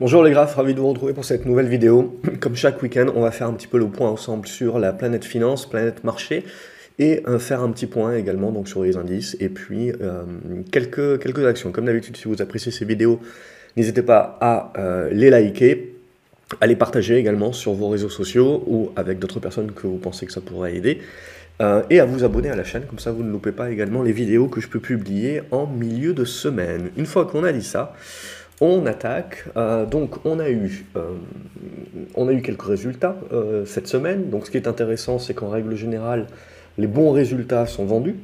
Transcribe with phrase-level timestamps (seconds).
[0.00, 2.20] Bonjour les graphes, ravi de vous retrouver pour cette nouvelle vidéo.
[2.40, 5.24] Comme chaque week-end, on va faire un petit peu le point ensemble sur la planète
[5.24, 6.44] finance, planète marché,
[7.00, 10.22] et euh, faire un petit point également donc sur les indices, et puis euh,
[10.70, 11.72] quelques, actions.
[11.72, 13.18] Comme d'habitude, si vous appréciez ces vidéos,
[13.76, 15.96] n'hésitez pas à euh, les liker,
[16.60, 20.26] à les partager également sur vos réseaux sociaux ou avec d'autres personnes que vous pensez
[20.26, 21.00] que ça pourrait aider.
[21.90, 24.12] et à vous abonner à la chaîne, comme ça vous ne loupez pas également les
[24.12, 26.90] vidéos que je peux publier en milieu de semaine.
[26.96, 27.96] Une fois qu'on a dit ça,
[28.60, 29.44] on attaque.
[29.56, 31.14] Euh, donc on a eu, euh,
[32.14, 34.30] on a eu quelques résultats euh, cette semaine.
[34.30, 36.26] Donc ce qui est intéressant, c'est qu'en règle générale,
[36.76, 38.16] les bons résultats sont vendus.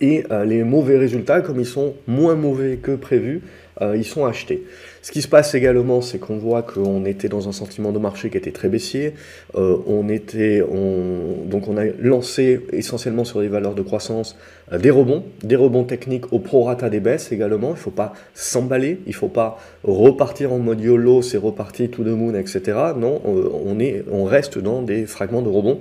[0.00, 3.40] Et les mauvais résultats, comme ils sont moins mauvais que prévu,
[3.80, 4.64] euh, ils sont achetés.
[5.02, 8.28] Ce qui se passe également, c'est qu'on voit qu'on était dans un sentiment de marché
[8.30, 9.14] qui était très baissier.
[9.54, 14.36] Euh, on était, donc on a lancé essentiellement sur les valeurs de croissance
[14.72, 17.68] euh, des rebonds, des rebonds techniques au prorata des baisses également.
[17.68, 21.88] Il ne faut pas s'emballer, il ne faut pas repartir en mode YOLO, c'est reparti
[21.88, 22.76] tout the moon, etc.
[22.96, 25.80] Non, on, est, on reste dans des fragments de rebonds,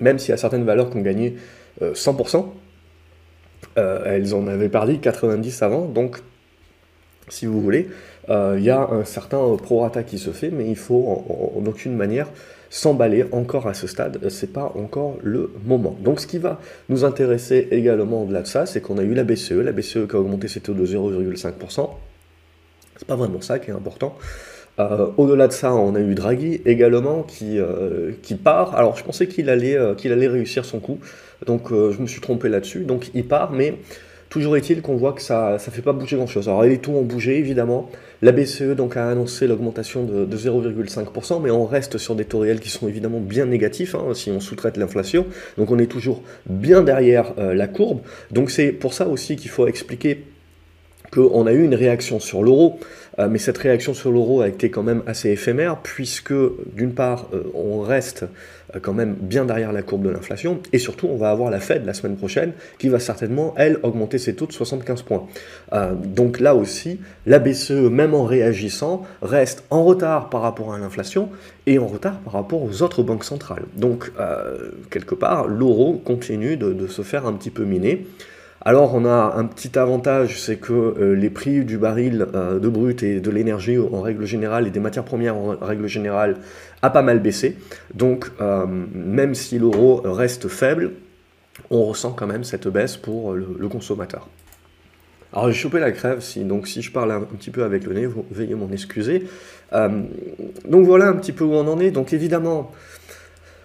[0.00, 1.36] même s'il y a certaines valeurs qui ont gagné
[1.80, 2.46] 100%.
[3.76, 6.20] elles en avaient perdu 90 avant, donc
[7.28, 7.88] si vous voulez,
[8.28, 11.24] euh, il y a un certain prorata qui se fait, mais il faut
[11.56, 12.28] en, aucune manière
[12.70, 15.96] s'emballer encore à ce stade, c'est pas encore le moment.
[16.00, 19.22] Donc ce qui va nous intéresser également au-delà de ça, c'est qu'on a eu la
[19.22, 21.90] BCE, la BCE qui a augmenté ses taux de 0,5%,
[22.96, 24.16] c'est pas vraiment ça qui est important.
[24.80, 28.74] Euh, au-delà de ça, on a eu Draghi également qui, euh, qui part.
[28.74, 30.98] Alors je pensais qu'il allait, qu'il allait réussir son coup,
[31.46, 32.80] donc je me suis trompé là-dessus.
[32.80, 33.76] Donc il part, mais
[34.34, 36.48] Toujours est-il qu'on voit que ça ne fait pas bouger grand-chose.
[36.48, 37.88] Alors les taux ont bougé, évidemment.
[38.20, 42.58] La BCE donc, a annoncé l'augmentation de, 0,5%, mais on reste sur des taux réels
[42.58, 45.24] qui sont évidemment bien négatifs, hein, si on sous-traite l'inflation.
[45.56, 48.00] Donc on est toujours bien derrière euh, la courbe.
[48.32, 50.24] Donc c'est pour ça aussi qu'il faut expliquer
[51.12, 52.80] qu'on a eu une réaction sur l'euro,
[53.18, 56.34] euh, mais cette réaction sur l'euro a été quand même assez éphémère, puisque
[56.74, 58.24] d'une part, euh, on reste
[58.74, 61.60] euh, quand même bien derrière la courbe de l'inflation, et surtout, on va avoir la
[61.60, 65.26] Fed la semaine prochaine, qui va certainement, elle, augmenter ses taux de 75 points.
[66.04, 71.28] donc là aussi, la BCE, même en réagissant, reste en retard par rapport à l'inflation,
[71.66, 73.64] et en retard par rapport aux autres banques centrales.
[73.74, 74.10] Donc,
[74.90, 78.06] quelque part, l'euro continue de, de se faire un petit peu miner.
[78.66, 82.68] Alors on a un petit avantage, c'est que euh, les prix du baril euh, de
[82.70, 86.38] brut et de l'énergie en règle générale et des matières premières en règle générale
[86.80, 87.58] a pas mal baissé.
[87.92, 90.92] Donc euh, même si l'euro reste faible,
[91.68, 94.28] on ressent quand même cette baisse pour le, consommateur.
[95.34, 97.92] Alors j'ai chopé la crève, si, donc si je parle un, petit peu avec le
[97.92, 99.26] nez, vous veuillez m'en excuser.
[99.72, 101.90] donc voilà un petit peu où on en est.
[101.90, 102.72] Donc évidemment,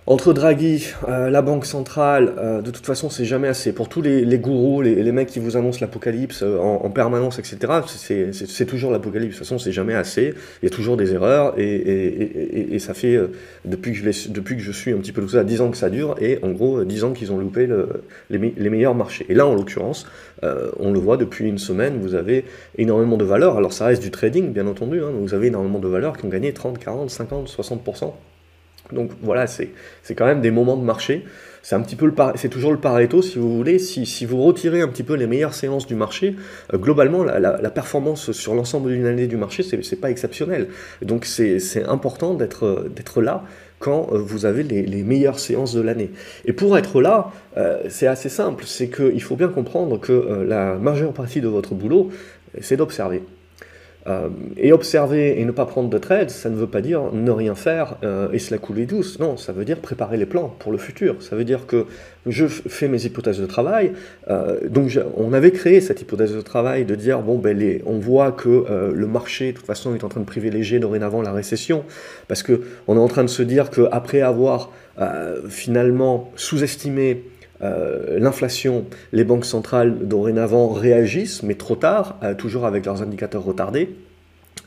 [0.10, 3.74] entre Draghi, euh, la Banque centrale, euh, de toute façon, c'est jamais assez.
[3.74, 8.66] Pour tous les, gourous, les, mecs qui vous annoncent l'apocalypse euh, en, permanence, etc., c'est
[8.66, 9.36] toujours l'apocalypse.
[9.36, 10.34] De toute façon, c'est jamais assez.
[10.64, 11.54] Il y a toujours des erreurs.
[11.60, 13.20] Et, ça fait,
[13.66, 16.16] depuis, que je suis un petit peu tout ça, 10 ans que ça dure.
[16.20, 17.70] Et en gros, 10 ans qu'ils ont loupé
[18.32, 19.28] les, meilleurs marchés.
[19.30, 20.08] Et là, en l'occurrence,
[20.42, 22.46] on le voit depuis une semaine, vous avez
[22.80, 23.58] énormément de valeurs.
[23.58, 25.04] Alors, ça reste du trading, bien entendu.
[25.04, 28.12] Hein, vous avez énormément de valeurs qui ont gagné 30, 40, 50, 60%.
[28.92, 29.72] Donc voilà, c'est
[30.16, 31.26] quand même des moments de marché.
[31.62, 33.80] C'est un petit peu le c'est toujours le Pareto si vous voulez.
[33.80, 36.36] Si, si, vous retirez un petit peu les meilleures séances du marché,
[36.74, 40.70] euh, globalement la, la, performance sur l'ensemble d'une année du marché c'est pas exceptionnel.
[41.02, 43.44] Donc c'est important d'être d'être là
[43.80, 46.12] quand euh, vous avez les, les meilleures séances de l'année.
[46.46, 48.64] Et pour être là, euh, c'est assez simple.
[48.66, 52.10] C'est qu'il faut bien comprendre que la majeure partie de votre boulot,
[52.62, 53.22] c'est d'observer.
[54.10, 57.30] Euh, et observer et ne pas prendre de trade, ça ne veut pas dire ne
[57.30, 59.20] rien faire euh, et se la couler douce.
[59.20, 61.22] Non, ça veut dire préparer les plans pour le futur.
[61.22, 61.86] Ça veut dire que
[62.26, 63.92] je fais mes hypothèses de travail.
[64.30, 68.32] Euh, donc on avait créé cette hypothèse de travail de dire bon ben on voit
[68.32, 71.84] que le marché de toute façon est en train de privilégier dorénavant la récession
[72.28, 74.72] parce que on est en train de se dire qu'après avoir
[75.50, 77.24] finalement sous-estimé
[77.62, 83.96] l'inflation, les banques centrales dorénavant réagissent, mais trop tard, toujours avec leurs indicateurs retardés.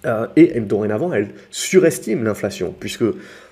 [0.05, 3.05] Euh, et dorénavant, elles surestiment l'inflation, puisque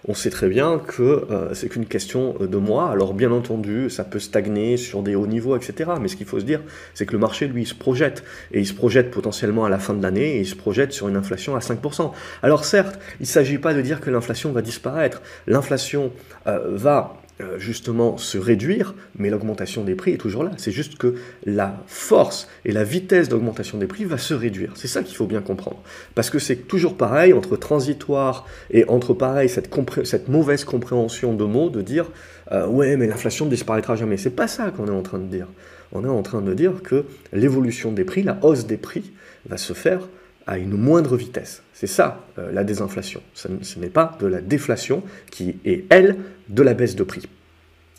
[0.08, 2.90] on sait très bien que euh, c'est qu'une question de mois.
[2.90, 5.92] Alors bien entendu, ça peut stagner sur des hauts niveaux, etc.
[6.00, 6.60] Mais ce qu'il faut se dire,
[6.94, 8.24] c'est que le marché, lui, il se projette.
[8.52, 11.08] Et il se projette potentiellement à la fin de l'année, et il se projette sur
[11.08, 12.10] une inflation à 5%.
[12.42, 15.22] Alors certes, il ne s'agit pas de dire que l'inflation va disparaître.
[15.46, 16.10] L'inflation
[16.48, 20.52] euh, va euh, justement se réduire, mais l'augmentation des prix est toujours là.
[20.56, 21.14] C'est juste que
[21.44, 24.72] la force et la vitesse d'augmentation des prix va se réduire.
[24.74, 25.82] C'est ça qu'il faut bien comprendre.
[26.14, 31.70] Parce que c'est toujours pareil entre transitoire et entre pareil cette, mauvaise compréhension de mots
[31.70, 32.10] de dire
[32.52, 34.16] euh, ouais mais l'inflation ne disparaîtra jamais.
[34.16, 35.46] C'est pas ça qu'on est en train de dire.
[35.92, 39.12] On est en train de dire que l'évolution des prix, la hausse des prix
[39.48, 40.08] va se faire
[40.50, 41.62] à une moindre vitesse.
[41.72, 43.22] C'est ça la désinflation.
[43.34, 43.48] Ce,
[43.78, 46.16] n'est pas de la déflation qui est, elle,
[46.48, 47.22] de la baisse de prix.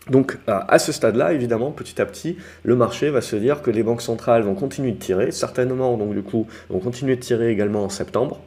[0.10, 3.84] Donc à ce stade-là, évidemment, petit à petit, le marché va se dire que les
[3.84, 7.86] banques centrales vont continuer de tirer, certainement donc du coup vont continuer de tirer également
[7.86, 8.42] en septembre.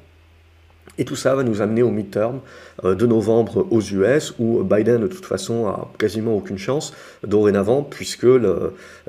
[0.98, 2.40] Et tout ça va nous amener au midterm
[2.84, 6.94] euh, de novembre aux US, où Biden de toute façon a quasiment aucune chance
[7.26, 8.26] dorénavant, puisque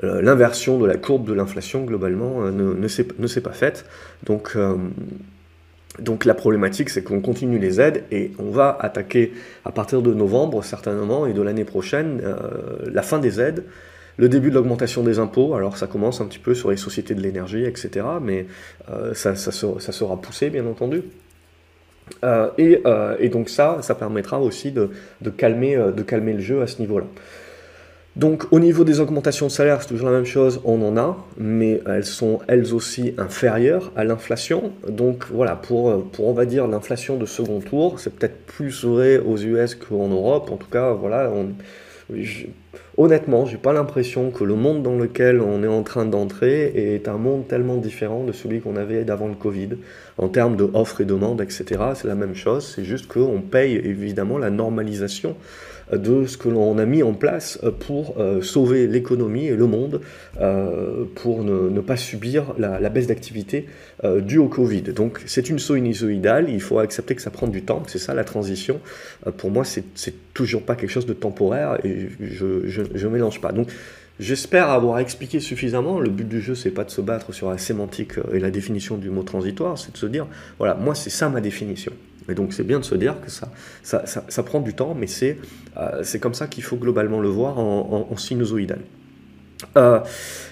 [0.02, 3.86] l'inversion de la courbe de l'inflation globalement euh, ne, s'est pas faite.
[4.24, 4.76] Donc euh,
[6.00, 9.32] donc la problématique, c'est qu'on continue les aides et on va attaquer
[9.64, 12.20] à partir de novembre certainement et de l'année prochaine
[12.84, 13.64] la fin des aides,
[14.18, 15.54] le début de l'augmentation des impôts.
[15.54, 18.04] Alors ça commence un petit peu sur les sociétés de l'énergie, etc.
[18.20, 18.46] Mais
[19.14, 21.02] ça, sera, poussé, bien entendu.
[22.24, 22.48] Euh,
[23.20, 24.90] et, donc ça, ça permettra aussi de
[25.36, 27.06] calmer, de calmer le jeu à ce niveau-là.
[28.16, 31.18] Donc au niveau des augmentations de salaire, c'est toujours la même chose, on en a,
[31.36, 34.72] mais elles sont elles aussi inférieures à l'inflation.
[34.88, 39.18] Donc voilà, pour, pour on va dire l'inflation de second tour, c'est peut-être plus vrai
[39.18, 40.50] aux US qu'en Europe.
[40.50, 41.30] En tout cas, voilà,
[42.14, 42.46] je,
[42.96, 47.08] honnêtement, j'ai pas l'impression que le monde dans lequel on est en train d'entrer est
[47.08, 49.70] un monde tellement différent de celui qu'on avait d'avant le Covid.
[50.18, 51.64] En termes de offres et demandes, etc.,
[51.94, 55.36] c'est la même chose, c'est juste qu'on paye évidemment la normalisation
[55.92, 59.66] de ce que l'on a mis en place euh, pour euh, sauver l'économie et le
[59.66, 60.00] monde,
[60.40, 63.66] euh, pour ne, pas subir la, baisse d'activité
[64.20, 64.82] due au Covid.
[64.82, 68.24] Donc c'est une sinusoïdale, il faut accepter que ça prend du temps, c'est ça la
[68.24, 68.80] transition.
[69.36, 73.52] pour moi, c'est toujours pas quelque chose de temporaire et je ne mélange pas.
[73.52, 73.68] Donc
[74.18, 76.00] J'espère avoir expliqué suffisamment.
[76.00, 78.96] Le but du jeu, c'est pas de se battre sur la sémantique et la définition
[78.96, 81.92] du mot transitoire, c'est de se dire, voilà, moi, c'est ça ma définition.
[82.28, 83.52] Et donc c'est bien de se dire que ça,
[83.82, 85.38] ça, ça, prend du temps, mais c'est
[85.76, 88.80] euh, c'est comme ça qu'il faut globalement le voir en, en, sinusoïdal.
[89.76, 90.00] Euh,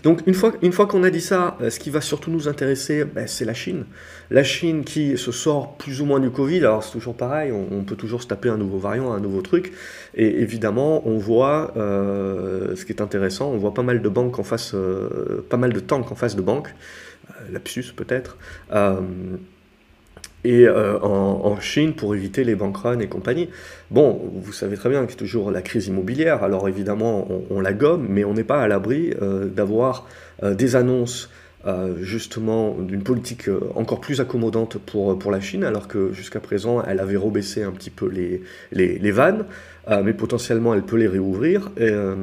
[0.03, 2.49] donc une fois, une fois qu'on a dit ça, euh, ce qui va surtout nous
[2.49, 3.85] intéresser, ben, c'est la Chine.
[4.31, 7.82] La Chine qui se sort plus ou moins du Covid, alors c'est toujours pareil, on,
[7.82, 9.73] peut toujours se taper un nouveau variant, un nouveau truc,
[10.15, 14.43] et évidemment on voit, ce qui est intéressant, on voit pas mal de banques en
[14.43, 14.75] face,
[15.50, 16.75] pas mal de tanks en face de banques,
[17.53, 18.38] lapsus peut-être,
[20.44, 23.49] et euh, en, Chine pour éviter les runs et compagnie.
[23.91, 27.73] Bon, vous savez très bien que c'est toujours la crise immobilière, alors évidemment on, la
[27.73, 30.06] gomme, mais on n'est pas à l'abri euh, d'avoir
[30.43, 31.31] euh, des annonces
[32.02, 37.00] justement d'une politique encore plus accommodante pour, pour la Chine, alors que jusqu'à présent elle
[37.00, 39.47] avait rebaissé un petit peu les, les vannes.
[39.90, 41.70] Euh, mais potentiellement elle peut les réouvrir.
[41.76, 42.14] Et, euh,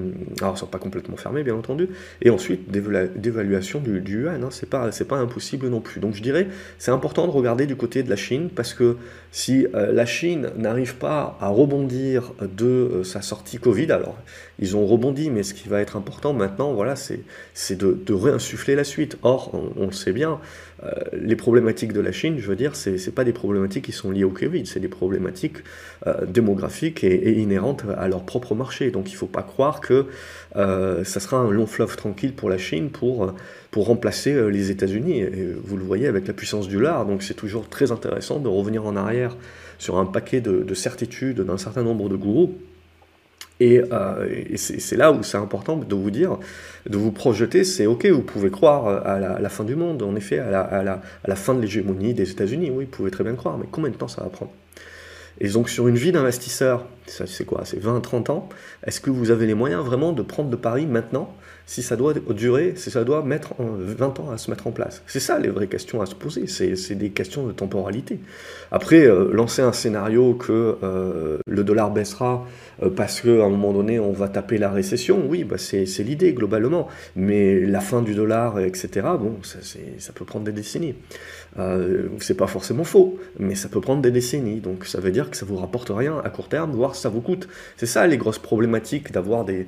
[0.42, 1.90] alors, ça pas complètement fermé, bien entendu.
[2.22, 6.00] Et ensuite, d'évaluation du, du, yuan, hein, c'est pas, pas impossible non plus.
[6.00, 6.48] Donc je dirais,
[6.80, 8.98] c'est important de regarder du côté de la Chine, parce que
[9.32, 14.18] si euh, la Chine n'arrive pas à rebondir de sa sortie Covid, alors
[14.62, 18.84] ils ont rebondi, mais ce qui va être important maintenant, voilà, c'est de, réinsuffler la
[18.84, 19.18] suite.
[19.24, 20.40] Or, on, le sait bien,
[20.84, 23.92] euh, les problématiques de la Chine, je veux dire, ce n'est pas des problématiques qui
[23.92, 25.58] sont liées au Covid, c'est des problématiques
[26.06, 28.92] euh, démographiques et, inhérentes à leur propre marché.
[28.92, 30.06] Donc il ne faut pas croire que
[30.56, 33.34] euh, ça sera un long fleuve tranquille pour la Chine pour,
[33.72, 35.26] pour remplacer les États-Unis.
[35.64, 38.86] Vous le voyez avec la puissance du lard, donc c'est toujours très intéressant de revenir
[38.86, 39.36] en arrière
[39.80, 42.56] sur un paquet de, de certitudes d'un certain nombre de gourous
[43.62, 46.38] euh, et, c'est là où c'est important de vous dire,
[46.90, 50.40] de vous projeter, c'est ok, vous pouvez croire à la, fin du monde, en effet,
[50.40, 50.94] à la, à la,
[51.24, 53.92] à la fin de l'hégémonie des États-Unis, oui, vous pouvez très bien croire, mais combien
[53.92, 54.52] de temps ça va prendre?
[55.40, 57.62] Et donc sur une vie d'investisseur, c'est quoi?
[57.66, 58.50] C'est 20-30 ans,
[58.86, 61.34] est-ce que vous avez les moyens vraiment de prendre de Paris maintenant?
[61.66, 65.02] Si ça doit durer, si ça doit mettre 20 ans à se mettre en place
[65.08, 68.20] C'est ça les vraies questions à se poser, c'est des questions de temporalité.
[68.72, 72.46] Après, euh, lancer un scénario que euh, le dollar baissera
[72.84, 76.34] euh, parce qu'à un moment donné on va taper la récession, oui, bah c'est l'idée
[76.34, 76.88] globalement.
[77.16, 78.90] Mais la fin du dollar, etc.,
[79.20, 80.96] bon, ça, peut prendre des décennies.
[81.60, 84.60] Euh, c'est pas forcément faux, mais ça peut prendre des décennies.
[84.60, 87.22] Donc ça veut dire que ça vous rapporte rien à court terme, voire ça vous
[87.22, 87.48] coûte.
[87.78, 89.68] C'est ça les grosses problématiques d'avoir des,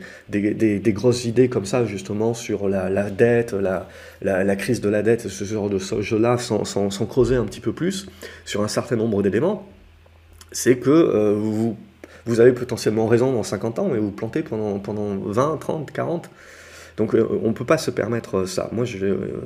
[0.93, 3.87] grosses idées comme ça, justement, sur la, la dette, la,
[4.21, 7.73] la, crise de la dette, ce genre de jeu-là, sans, sans, creuser un petit peu
[7.73, 8.07] plus
[8.45, 9.67] sur un certain nombre d'éléments.
[10.51, 11.77] C'est que euh, vous
[12.25, 16.29] vous avez potentiellement raison dans 50 ans, mais vous plantez pendant, pendant 20, 30, 40.
[16.95, 18.69] Donc euh, on ne peut pas se permettre ça.
[18.71, 19.41] Moi, euh,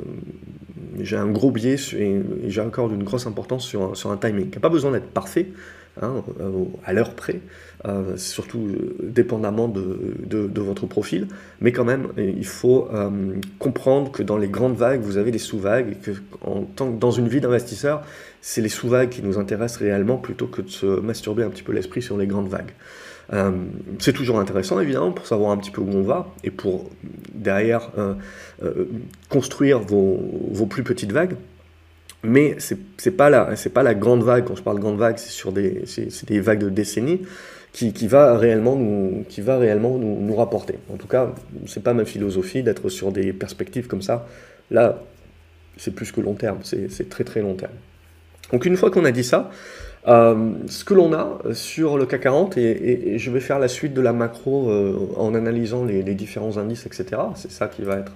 [1.00, 4.46] j'ai un gros biais et j'ai encore une grosse importance sur sur un timing.
[4.46, 5.48] Il n'y a pas besoin d'être parfait,
[6.02, 6.24] hein,
[6.86, 7.42] à l'heure près,
[7.86, 8.70] euh, surtout
[9.02, 11.28] dépendamment de, votre profil,
[11.62, 12.90] mais quand même, il faut
[13.60, 16.12] comprendre que dans les grandes vagues, vous avez des sous-vagues, et que
[16.78, 18.04] dans une vie d'investisseur,
[18.42, 21.74] c'est les sous-vagues qui nous intéressent réellement plutôt que de se masturber un petit peu
[21.74, 22.74] l'esprit sur les grandes vagues.
[23.34, 23.52] Euh,
[24.00, 26.90] c'est toujours intéressant évidemment pour savoir un petit peu où on va et pour
[27.34, 28.14] derrière euh,
[28.64, 28.86] euh,
[29.30, 31.36] construire vos, plus petites vagues.
[32.28, 35.18] Mais c'est n'est pas, la, pas la grande vague, quand je parle de grande vague,
[35.18, 35.84] c'est sur des,
[36.28, 37.22] des vagues de décennies,
[37.74, 40.76] qui, qui, va réellement, nous, qui va réellement nous rapporter.
[40.92, 41.34] En tout cas,
[41.66, 44.28] c'est pas ma philosophie d'être sur des perspectives comme ça.
[44.72, 45.00] Là,
[45.78, 47.74] c'est plus que long terme, c'est très très long terme.
[48.52, 49.52] Donc une fois qu'on a dit ça,
[50.08, 53.94] euh, ce que l'on a sur le CAC 40, et, je vais faire la suite
[53.94, 57.22] de la macro euh, en analysant les, différents indices, etc.
[57.36, 58.14] C'est ça qui va, être,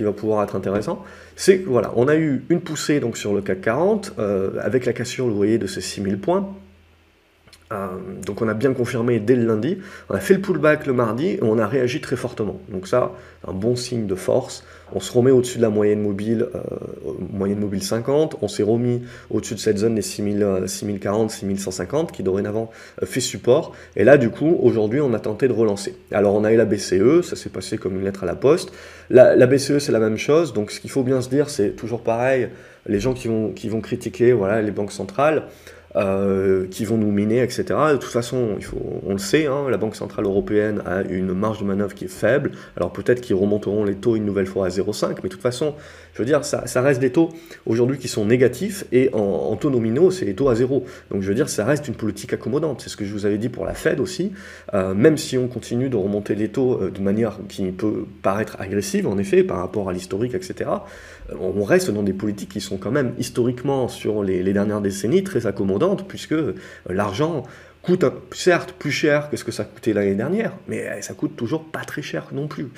[0.00, 1.04] qui va pouvoir être intéressant.
[1.36, 4.86] C'est que voilà, on a eu une poussée donc, sur le CAC 40, euh, avec
[4.86, 6.54] la cassure, vous voyez, de ces 6000 points.
[7.70, 7.88] Euh,
[8.24, 9.76] donc on a bien confirmé dès le lundi,
[10.08, 12.58] on a fait le pullback le mardi et on a réagi très fortement.
[12.70, 13.12] Donc ça,
[13.46, 14.64] un bon signe de force.
[14.94, 16.60] On se remet au-dessus de la moyenne mobile, euh,
[17.32, 18.36] moyenne mobile 50.
[18.42, 22.70] On s'est remis au-dessus de cette zone des 6000, 6040, 6150 qui dorénavant
[23.02, 23.72] euh, fait support.
[23.96, 25.96] Et là, du coup, aujourd'hui, on a tenté de relancer.
[26.12, 28.72] Alors on a eu la BCE, ça s'est passé comme une lettre à la poste.
[29.10, 30.52] La, la BCE, c'est la même chose.
[30.52, 32.48] Donc ce qu'il faut bien se dire, c'est toujours pareil.
[32.86, 35.44] Les gens qui vont, qui vont critiquer voilà, les banques centrales.
[35.96, 37.64] Euh, qui vont nous miner, etc.
[37.90, 41.32] De toute façon, il faut, on le sait, hein, la Banque Centrale Européenne a une
[41.32, 42.52] marge de manœuvre qui est faible.
[42.76, 45.74] Alors peut-être qu'ils remonteront les taux une nouvelle fois à 0,5, mais de toute façon,
[46.14, 47.30] je veux dire, ça, reste des taux
[47.66, 50.84] aujourd'hui qui sont négatifs et en, taux nominaux, c'est les taux à zéro.
[51.10, 52.82] Donc je veux dire, ça reste une politique accommodante.
[52.82, 54.30] C'est ce que je vous avais dit pour la Fed aussi.
[54.74, 58.56] Euh, même si on continue de remonter les taux euh, de manière qui peut paraître
[58.60, 60.70] agressive, en effet, par rapport à l'historique, etc.,
[61.40, 65.46] on reste dans des politiques qui sont quand même historiquement sur les dernières décennies très
[65.46, 66.54] accommodantes puisque euh,
[66.88, 67.44] l'argent
[67.82, 71.36] coûte certes plus cher que ce que ça coûtait l'année dernière, mais euh, ça coûte
[71.36, 72.68] toujours pas très cher non plus.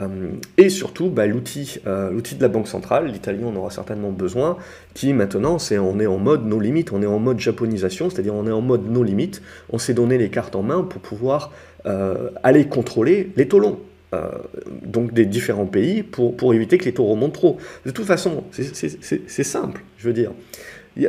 [0.00, 4.56] Euh, et surtout, bah, l'outil, l'outil de la Banque centrale, l'Italie en aura certainement besoin,
[4.94, 8.34] qui maintenant, c'est on est en mode nos limites, on est en mode japonisation, c'est-à-dire
[8.34, 11.52] on est en mode nos limites, on s'est donné les cartes en main pour pouvoir
[12.44, 13.80] aller contrôler les taux longs.
[14.86, 17.58] donc des différents pays pour, pour éviter que les taux remontent trop.
[17.84, 20.30] De toute façon, c'est simple, je veux dire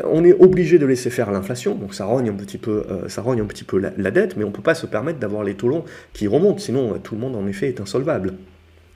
[0.04, 4.12] on est obligé de laisser faire l'inflation, donc ça rogne un petit peu, euh, la,
[4.12, 6.94] dette, mais on ne peut pas se permettre d'avoir les taux longs qui remontent, sinon
[6.94, 8.34] euh, tout le monde en effet est insolvable.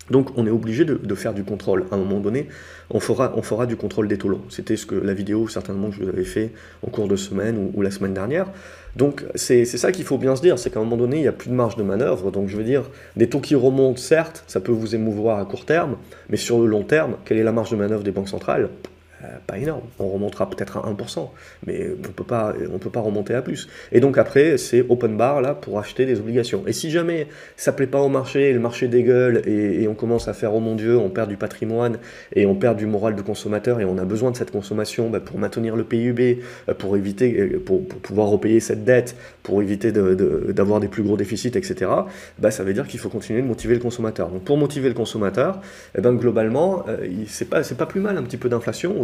[0.09, 1.85] Donc on est obligé de, faire du contrôle.
[1.91, 2.47] À un moment donné,
[2.89, 4.43] on fera, du contrôle des taux longs.
[4.47, 6.51] C'était ce que la vidéo certainement que je vous avais fait
[6.81, 8.47] en cours de semaine ou, la semaine dernière.
[8.95, 11.27] Donc c'est ça qu'il faut bien se dire, c'est qu'à un moment donné, il n'y
[11.27, 12.31] a plus de marge de manœuvre.
[12.31, 12.83] Donc je veux dire,
[13.17, 15.97] des taux qui remontent, certes, ça peut vous émouvoir à court terme,
[16.29, 18.69] mais sur le long terme, quelle est la marge de manœuvre des banques centrales?
[19.45, 19.83] Pas énorme.
[19.99, 21.29] On remontera peut-être à 1%,
[21.65, 23.67] mais on peut pas, peut pas remonter à plus.
[23.91, 26.63] Et donc après, c'est open bar là pour acheter des obligations.
[26.67, 30.27] Et si jamais ça plaît pas au marché, le marché dégueule et, et on commence
[30.27, 31.97] à faire oh mon dieu, on perd du patrimoine
[32.35, 35.19] et on perd du moral de consommateur et on a besoin de cette consommation bah,
[35.19, 39.91] pour maintenir le PUB, euh, pour éviter, euh, pour, pouvoir repayer cette dette, pour éviter
[39.91, 41.91] d'avoir des plus gros déficits, etc.
[42.39, 44.29] Bah, ça veut dire qu'il faut continuer de motiver le consommateur.
[44.29, 45.61] Donc pour motiver le consommateur,
[45.97, 46.85] eh ben, globalement,
[47.27, 48.99] c'est pas, pas plus mal un petit peu d'inflation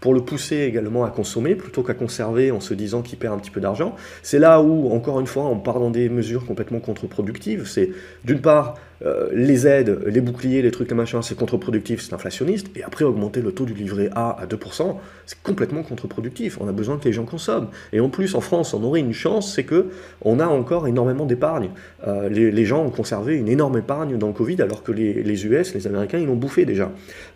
[0.00, 3.38] pour le pousser également à consommer plutôt qu'à conserver en se disant qu'il perd un
[3.38, 3.94] petit peu d'argent.
[4.22, 7.66] C'est là où, encore une fois, on part dans des mesures complètement contre-productives.
[7.66, 7.90] C'est
[8.24, 8.74] d'une part
[9.04, 13.04] euh, les aides, les boucliers, les trucs, les machins, c'est contre-productif, c'est inflationniste, et après
[13.04, 16.58] augmenter le taux du livret A à 2%, c'est complètement contre-productif.
[16.60, 17.68] On a besoin que les gens consomment.
[17.92, 19.90] Et en plus, en France, on aurait une chance, c'est que
[20.22, 21.70] on a encore énormément d'épargne.
[22.06, 25.46] Euh, les, gens ont conservé une énorme épargne dans le Covid, alors que les, les
[25.46, 26.90] US, les Américains, ils l'ont bouffé déjà.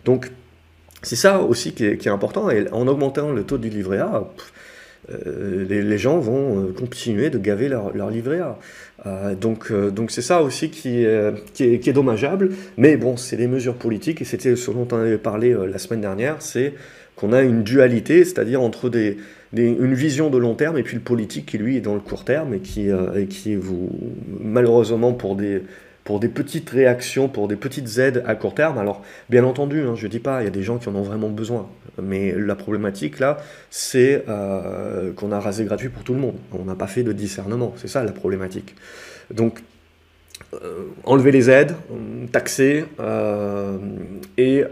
[0.05, 0.31] Donc
[1.03, 2.49] c'est ça aussi qui est, important.
[2.49, 4.23] Et en augmentant le taux du livret A,
[5.11, 8.57] euh, les, gens vont euh, continuer de gaver leur, livret A.
[9.05, 12.51] Euh, donc, donc c'est ça aussi qui est, qui est, dommageable.
[12.77, 16.01] Mais bon, c'est des mesures politiques et c'était ce dont on avait parlé la semaine
[16.01, 16.37] dernière.
[16.39, 16.73] C'est
[17.17, 18.89] qu'on a une dualité, c'est-à-dire entre
[19.53, 22.23] une vision de long terme et puis le politique qui lui est dans le court
[22.23, 23.89] terme et qui, et qui vous
[24.39, 25.61] malheureusement pour des
[26.03, 28.77] pour des petites réactions, pour des petites aides à court terme.
[28.77, 30.95] Alors, bien entendu, hein, je ne dis pas, il y a des gens qui en
[30.95, 31.67] ont vraiment besoin.
[32.01, 33.37] Mais la problématique, là,
[33.69, 36.35] c'est euh, qu'on a rasé gratuit pour tout le monde.
[36.51, 37.73] On n'a pas fait de discernement.
[37.77, 38.75] C'est ça la problématique.
[39.31, 39.63] Donc,
[40.53, 41.75] euh, enlever les aides,
[42.31, 43.77] taxer, euh,
[44.37, 44.63] et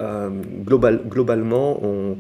[0.66, 2.18] global, globalement, on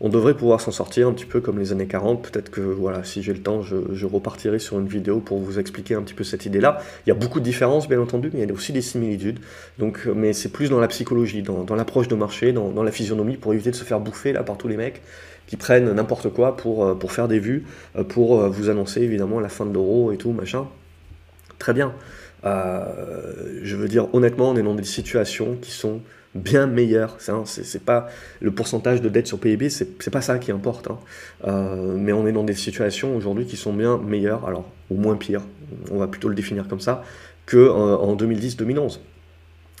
[0.00, 2.22] on devrait pouvoir s'en sortir un petit peu comme les années 40.
[2.22, 5.94] Peut-être que voilà, si j'ai le temps, je, repartirai sur une vidéo pour vous expliquer
[5.94, 6.80] un petit peu cette idée-là.
[7.06, 9.40] Il y a beaucoup de différences, bien entendu, mais il y a aussi des similitudes.
[9.78, 13.36] Donc, euh, mais c'est plus dans la psychologie, dans, l'approche de marché, dans, la physionomie,
[13.36, 15.02] pour éviter de se faire bouffer là par tous les mecs
[15.46, 17.64] qui prennent n'importe quoi pour, euh, pour faire des vues,
[17.96, 20.66] euh, pour vous annoncer évidemment la fin de l'euro et tout, machin.
[21.58, 21.92] Très bien.
[22.44, 26.00] je veux dire, honnêtement, on est dans des situations qui sont
[26.34, 27.16] bien meilleur.
[27.44, 28.08] C'est pas
[28.40, 30.88] le pourcentage de dette sur PIB, c'est pas ça qui importe.
[30.90, 30.98] Hein.
[31.46, 35.16] Euh, mais on est dans des situations aujourd'hui qui sont bien meilleures, alors ou moins
[35.16, 35.42] pires,
[35.90, 37.02] on va plutôt le définir comme ça,
[37.46, 39.00] que euh, en 2010-2011.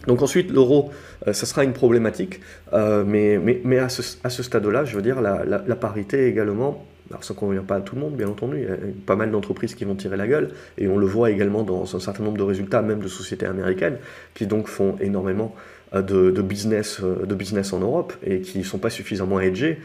[0.06, 0.92] Donc ensuite, l'euro,
[1.26, 2.40] ça sera une problématique,
[2.72, 6.86] mais, mais, mais, à ce, à ce stade-là, je veux dire, la, la, parité également,
[7.10, 8.76] alors ça ne convient pas à tout le monde, bien entendu, il y a
[9.06, 11.98] pas mal d'entreprises qui vont tirer la gueule, et on le voit également dans un
[11.98, 13.98] certain nombre de résultats, même de sociétés américaines,
[14.34, 15.56] qui donc font énormément
[15.92, 19.78] de, de business, de business en Europe, et qui ne sont pas suffisamment hedgés,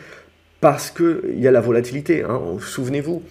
[0.60, 2.24] parce qu'il y a la volatilité.
[2.24, 2.40] Hein.
[2.60, 3.22] Souvenez-vous,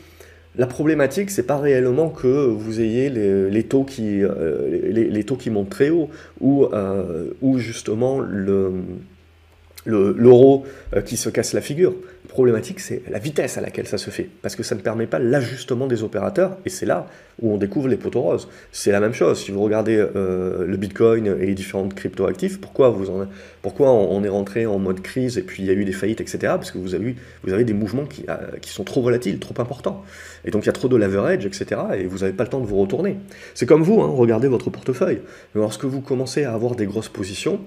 [0.57, 5.49] la problématique, c'est pas réellement que vous ayez les, taux, qui, euh, les, taux qui
[5.49, 6.11] montent très haut,
[6.41, 8.73] ou, euh, ou justement le,
[9.85, 11.95] l'euro euh, qui se casse la figure.
[12.25, 15.07] La problématique, c'est la vitesse à laquelle ça se fait, parce que ça ne permet
[15.07, 17.09] pas l'ajustement des opérateurs, et c'est là
[17.41, 18.49] où on découvre les poteaux roses.
[18.71, 22.91] C'est la même chose, si vous regardez euh, le Bitcoin et les différentes crypto-actifs, pourquoi,
[22.91, 23.27] vous en,
[23.61, 26.21] pourquoi on est rentré en mode crise, et puis il y a eu des faillites,
[26.21, 27.15] etc., parce que vous avez,
[27.65, 30.05] des mouvements qui, euh, qui sont trop volatiles, trop importants,
[30.45, 32.61] et donc il y a trop de leverage, etc., et vous n'avez pas le temps
[32.61, 33.17] de vous retourner.
[33.55, 35.21] C'est comme vous, hein, regardez votre portefeuille.
[35.55, 37.61] Lorsque vous commencez à avoir des grosses positions,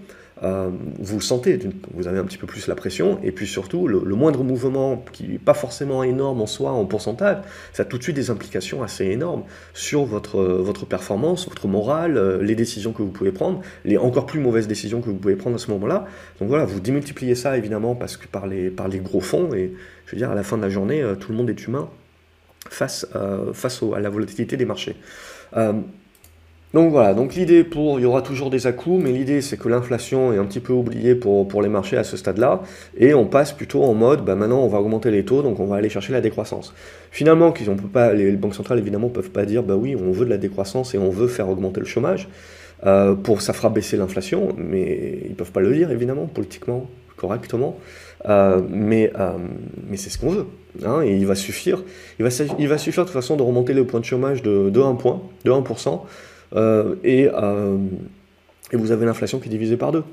[0.44, 1.58] euh, vous sentez,
[1.94, 5.28] vous avez un petit peu plus la pression, et puis surtout, le, moindre mouvement qui
[5.28, 7.38] n'est pas forcément énorme en soi, en pourcentage,
[7.74, 12.18] ça a tout de suite des implications assez énormes sur votre, votre performance, votre morale,
[12.18, 15.36] euh, les décisions que vous pouvez prendre, les encore plus mauvaises décisions que vous pouvez
[15.36, 16.06] prendre à ce moment-là.
[16.40, 19.74] Donc voilà, vous démultipliez ça évidemment parce que par les, par les gros fonds, et
[20.06, 21.90] je veux dire, à la fin de la journée, euh, tout le monde est humain
[22.70, 23.06] face,
[23.54, 24.96] face à la volatilité des marchés.
[26.76, 29.70] Donc voilà, donc l'idée pour, il y aura toujours des à mais l'idée c'est que
[29.70, 32.64] l'inflation est un petit peu oubliée pour, pour les marchés à ce stade-là,
[32.98, 35.68] et on passe plutôt en mode, bah maintenant on va augmenter les taux, donc on
[35.68, 36.74] va aller chercher la décroissance.
[37.12, 40.30] Finalement, peut pas, les banques centrales évidemment peuvent pas dire, bah oui, on veut de
[40.30, 42.28] la décroissance et on veut faire augmenter le chômage,
[42.86, 47.78] euh, pour ça fera baisser l'inflation, mais ils peuvent pas le dire évidemment, politiquement, correctement,
[48.28, 49.38] euh, mais, euh,
[49.90, 50.48] mais c'est ce qu'on veut.
[50.86, 51.82] Hein, et il va suffire,
[52.20, 54.70] il va, il va suffire de toute façon de remonter le point de chômage de,
[54.70, 55.98] de 1 point, de 1%, euh,
[56.54, 57.78] et, euh,
[58.72, 60.04] et vous avez l'inflation qui est divisée par deux.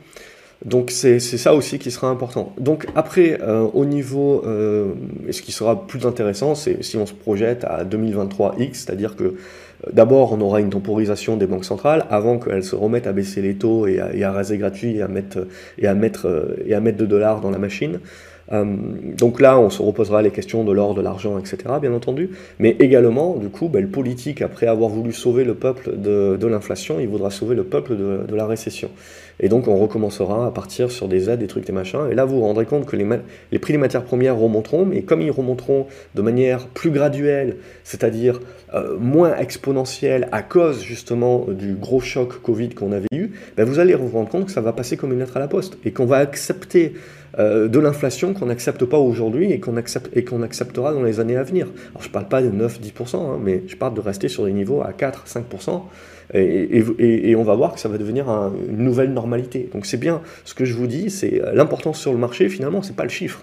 [0.65, 2.55] Donc c'est ça aussi qui sera important.
[2.59, 7.65] Donc après, euh, au niveau, ce qui sera plus intéressant, c'est si on se projette
[7.65, 9.35] à 2023X, c'est-à-dire que
[9.93, 13.57] d'abord on aura une temporisation des banques centrales avant qu'elles se remettent à baisser les
[13.57, 16.99] taux et à, à raser gratuit et à mettre, et à mettre, et à mettre
[16.99, 17.99] de dollars dans la machine.
[18.53, 18.65] Euh,
[19.17, 22.31] donc là, on se reposera les questions de l'or, de l'argent, etc., bien entendu.
[22.59, 27.01] Mais également, du coup, ben, le politique, après avoir voulu sauver le peuple de, l'inflation,
[27.01, 28.91] il voudra sauver le peuple de, la récession.
[29.41, 32.09] Et donc, on recommencera à partir sur des aides, des trucs, des machins.
[32.11, 35.21] Et là, vous vous rendrez compte que les, prix des matières premières remonteront, mais comme
[35.21, 38.41] ils remonteront de manière plus graduelle, c'est-à-dire
[38.75, 43.79] euh, moins exponentielle à cause justement du gros choc Covid qu'on avait eu, ben, vous
[43.79, 45.93] allez vous rendre compte que ça va passer comme une lettre à la poste et
[45.93, 46.95] qu'on va accepter
[47.39, 49.77] euh, de l'inflation qu'on n'accepte pas aujourd'hui et qu'on
[50.43, 51.67] acceptera dans les années à venir.
[51.91, 54.53] Alors je ne parle pas de 9-10%, hein, mais je parle de rester sur des
[54.53, 55.83] niveaux à 4-5%,
[56.35, 59.69] et, et, on va voir que ça va devenir une nouvelle normalité.
[59.73, 62.83] Donc c'est bien, ce que je vous dis, c'est euh, l'importance sur le marché, finalement,
[62.83, 63.43] c'est pas le chiffre.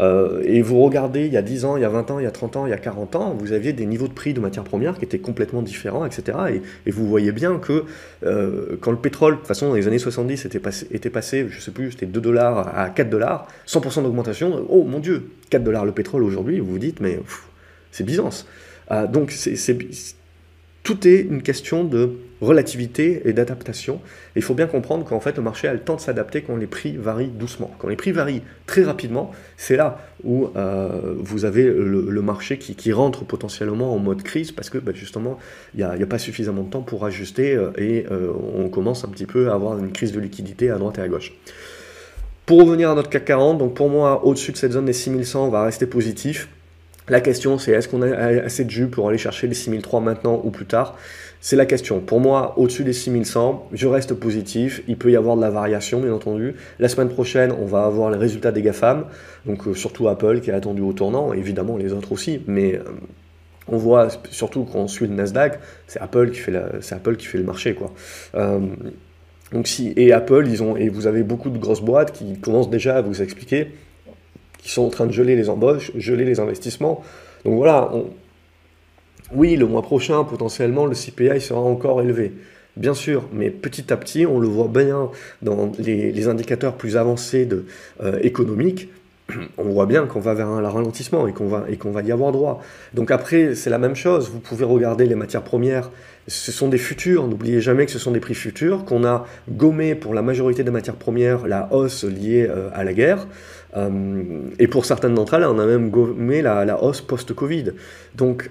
[0.00, 2.24] Euh, et vous regardez, il y a 10 ans, il y a 20 ans, il
[2.24, 4.34] y a 30 ans, il y a 40 ans, vous aviez des niveaux de prix
[4.34, 6.38] de matières premières qui étaient complètement différents, etc.
[6.86, 7.84] Et, vous voyez bien que
[8.24, 11.46] euh, quand le pétrole, de toute façon, dans les années 70, était passé, était passé
[11.48, 15.62] je sais plus, c'était 2 dollars à 4 dollars, 100% d'augmentation, oh mon Dieu, 4
[15.62, 17.18] dollars le pétrole aujourd'hui, vous vous dites, mais
[17.90, 18.46] c'est Byzance.
[18.90, 19.56] Euh, donc c'est
[20.86, 24.00] tout est une question de relativité et d'adaptation.
[24.36, 26.68] Il faut bien comprendre qu'en fait, le marché a le temps de s'adapter quand les
[26.68, 27.72] prix varient doucement.
[27.80, 32.92] Quand les prix varient très rapidement, c'est là où euh, vous avez le, marché qui,
[32.92, 35.40] rentre potentiellement en mode crise parce que bah, justement,
[35.74, 39.08] il n'y a, pas suffisamment de temps pour ajuster euh, et euh, on commence un
[39.08, 41.32] petit peu à avoir une crise de liquidité à droite et à gauche.
[42.44, 45.48] Pour revenir à notre CAC 40, donc pour moi, au-dessus de cette zone des 6100,
[45.48, 46.48] on va rester positif.
[47.08, 50.40] La question, c'est est-ce qu'on a assez de jus pour aller chercher les 6003 maintenant
[50.42, 50.96] ou plus tard?
[51.40, 52.00] C'est la question.
[52.00, 54.82] Pour moi, au-dessus des 6100, je reste positif.
[54.88, 56.56] Il peut y avoir de la variation, bien entendu.
[56.80, 59.04] La semaine prochaine, on va avoir les résultats des GAFAM,
[59.44, 62.80] donc euh, surtout Apple qui est attendu au tournant, évidemment les autres aussi, mais euh,
[63.68, 66.52] on voit surtout quand on suit le Nasdaq, c'est Apple qui fait
[67.18, 67.92] qui fait le marché quoi.
[68.34, 68.58] Euh,
[69.52, 72.70] donc si et Apple, ils ont et vous avez beaucoup de grosses boîtes qui commencent
[72.70, 73.68] déjà à vous expliquer
[74.66, 77.04] qui sont en train de geler les embauches, geler les investissements.
[77.44, 77.92] Donc voilà,
[79.32, 82.32] oui, le mois prochain, potentiellement, le CPI sera encore élevé.
[82.76, 85.08] Bien sûr, mais petit à petit, on le voit bien
[85.40, 87.66] dans les, indicateurs plus avancés de,
[88.02, 88.88] euh, économiques,
[89.58, 92.10] on voit bien qu'on va vers un ralentissement et qu'on va, et qu'on va y
[92.10, 92.60] avoir droit.
[92.92, 94.30] Donc après, c'est la même chose.
[94.30, 95.92] Vous pouvez regarder les matières premières.
[96.26, 97.28] Ce sont des futurs.
[97.28, 100.72] N'oubliez jamais que ce sont des prix futurs, qu'on a gommé pour la majorité des
[100.72, 103.28] matières premières la hausse liée euh, à la guerre.
[104.58, 107.72] Et pour certaines d'entre elles, on a même gommé la, hausse post-Covid.
[108.14, 108.50] Donc,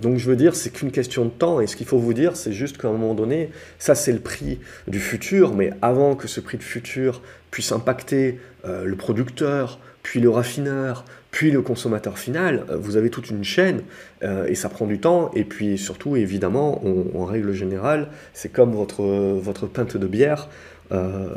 [0.00, 2.34] donc je veux dire, c'est qu'une question de temps, et ce qu'il faut vous dire,
[2.36, 6.28] c'est juste qu'à un moment donné, ça c'est le prix du futur, mais avant que
[6.28, 12.66] ce prix de futur puisse impacter le producteur, puis le raffineur, puis le consommateur final,
[12.68, 13.82] euh, vous avez toute une chaîne
[14.22, 15.30] euh, et ça prend du temps.
[15.34, 16.82] Et puis surtout, évidemment,
[17.16, 20.48] en règle générale, c'est comme votre, votre pinte de bière.
[20.92, 21.28] Euh,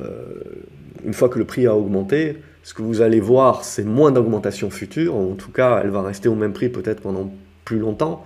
[1.05, 4.69] une fois que le prix a augmenté, ce que vous allez voir, c'est moins d'augmentation
[4.69, 5.15] future.
[5.15, 7.31] En tout cas, elle va rester au même prix peut-être pendant
[7.63, 8.23] plus longtemps,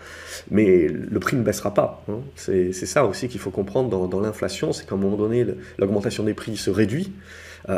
[0.52, 2.04] mais le prix ne baissera pas.
[2.10, 2.20] Hein.
[2.36, 5.46] C'est ça aussi qu'il faut comprendre dans, dans l'inflation, c'est qu'à un moment donné,
[5.78, 7.14] l'augmentation des prix se réduit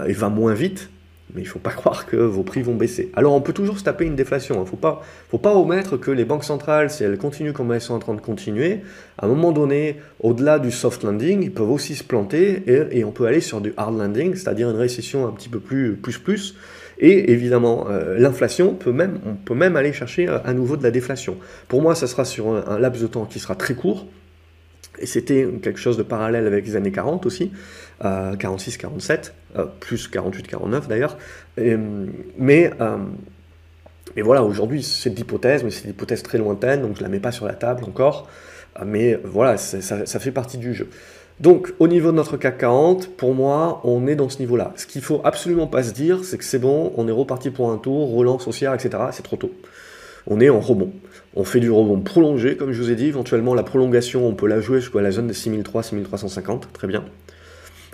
[0.07, 0.89] et va moins vite,
[1.33, 3.11] mais il ne faut pas croire que vos prix vont baisser.
[3.15, 4.61] Alors on peut toujours se taper une déflation, il hein.
[4.61, 7.81] ne faut pas, faut pas omettre que les banques centrales, si elles continuent comme elles
[7.81, 8.81] sont en train de continuer,
[9.17, 13.11] à un moment donné, au-delà du soft landing, ils peuvent aussi se planter et, on
[13.11, 16.55] peut aller sur du hard landing, c'est-à-dire une récession un petit peu plus plus plus.
[16.99, 20.83] Et évidemment, euh, l'inflation peut même, on peut même aller chercher euh, à nouveau de
[20.83, 21.37] la déflation.
[21.67, 24.05] Pour moi, ça sera sur un laps de temps qui sera très court,
[24.99, 27.51] et c'était quelque chose de parallèle avec les années 40 aussi,
[28.01, 31.17] 46-47, euh, plus 48-49 d'ailleurs.
[31.57, 32.97] Mais, euh,
[34.15, 37.09] mais voilà, aujourd'hui c'est l'hypothèse, mais c'est une hypothèse très lointaine, donc je ne la
[37.09, 38.27] mets pas sur la table encore.
[38.79, 40.89] Euh, mais voilà, ça, fait partie du jeu.
[41.39, 44.73] Donc, au niveau de notre CAC 40, pour moi, on est dans ce niveau-là.
[44.75, 47.71] Ce qu'il faut absolument pas se dire, c'est que c'est bon, on est reparti pour
[47.71, 49.05] un tour, relance haussière, etc.
[49.11, 49.51] C'est trop tôt.
[50.27, 50.91] On est en rebond.
[51.35, 53.07] On fait du rebond prolongé, comme je vous ai dit.
[53.07, 56.67] Éventuellement, la prolongation, on peut la jouer jusqu'à la zone de 6300, 6350.
[56.73, 57.03] Très bien.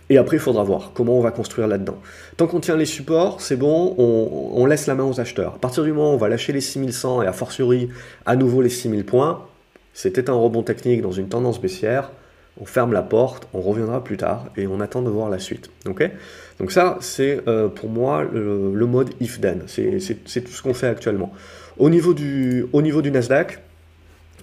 [0.10, 1.98] Et après, il faudra voir comment on va construire là-dedans.
[2.38, 5.56] Tant qu'on tient les supports, c'est bon, on, laisse la main aux acheteurs.
[5.56, 7.90] À partir du moment où on va lâcher les 6100 et a fortiori
[8.26, 9.46] à nouveau les 6000 points,
[9.94, 12.12] c'était un rebond technique dans une tendance baissière,
[12.60, 15.70] on ferme la porte, on reviendra plus tard et on attend de voir la suite.
[15.86, 19.60] Donc ça, c'est euh, pour moi le, le mode if-then.
[19.68, 21.34] C'est tout ce qu'on fait actuellement.
[21.78, 23.60] Au niveau du, au niveau du Nasdaq,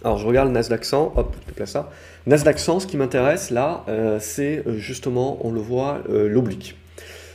[0.04, 1.90] alors je regarde le Nasdaq 100, hop, je déplace ça.
[2.26, 6.74] Nasdaq 100, ce qui m'intéresse là, euh, c'est euh, justement, on le voit, euh, l'oblique.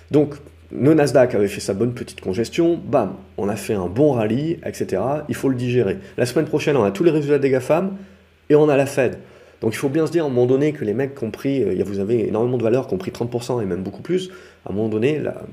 [0.10, 0.34] Donc
[0.71, 4.60] le Nasdaq avait fait sa bonne petite congestion, bam, on a fait un bon rallye,
[4.65, 5.02] etc.
[5.30, 5.97] Il faut le digérer.
[6.17, 7.97] La semaine prochaine, on a tous les résultats des GAFAM
[8.49, 9.19] et on a la Fed.
[9.62, 11.32] Donc il faut bien se dire à un moment donné que les mecs qui ont
[11.32, 14.32] pris, vous avez énormément de valeurs qui ont pris 30% et même beaucoup plus,
[14.65, 15.43] à un moment donné, là,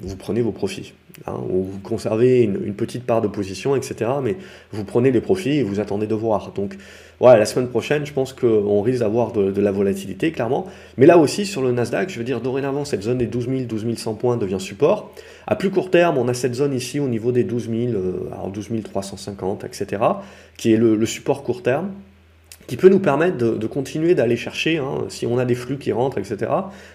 [0.00, 0.94] vous prenez vos profits.
[1.26, 4.10] Hein, vous conservez une, petite part de position, etc.
[4.22, 4.36] Mais
[4.72, 6.52] vous prenez les profits et vous attendez de voir.
[6.52, 6.76] Donc
[7.20, 10.66] voilà, la semaine prochaine, je pense qu'on risque d'avoir de, la volatilité, clairement.
[10.96, 13.60] Mais là aussi, sur le Nasdaq, je veux dire, dorénavant, cette zone des 12 000,
[13.64, 15.10] 12 100 points devient support.
[15.46, 18.28] À plus court terme, on a cette zone ici au niveau des 12 000, euh,
[18.32, 20.02] alors 12 350, etc.,
[20.56, 21.90] qui est le support court terme
[22.66, 25.92] qui peut nous permettre de, continuer d'aller chercher, hein, si on a des flux qui
[25.92, 26.50] rentrent, etc.,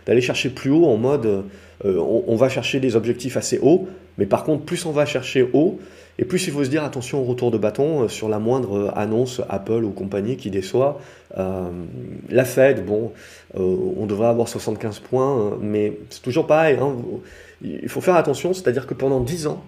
[0.05, 1.43] d'aller chercher plus haut en mode,
[1.85, 5.47] euh, on, va chercher des objectifs assez hauts, mais par contre, plus on va chercher
[5.53, 5.79] haut,
[6.19, 8.91] et plus il faut se dire attention au retour de bâton euh, sur la moindre
[8.95, 10.99] annonce Apple ou compagnie qui déçoit.
[11.37, 11.69] Euh,
[12.29, 13.11] la Fed, bon,
[13.53, 16.95] on devrait avoir 75 points, mais c'est toujours pareil, hein,
[17.61, 19.63] il faut faire attention, c'est-à-dire que pendant 10 ans,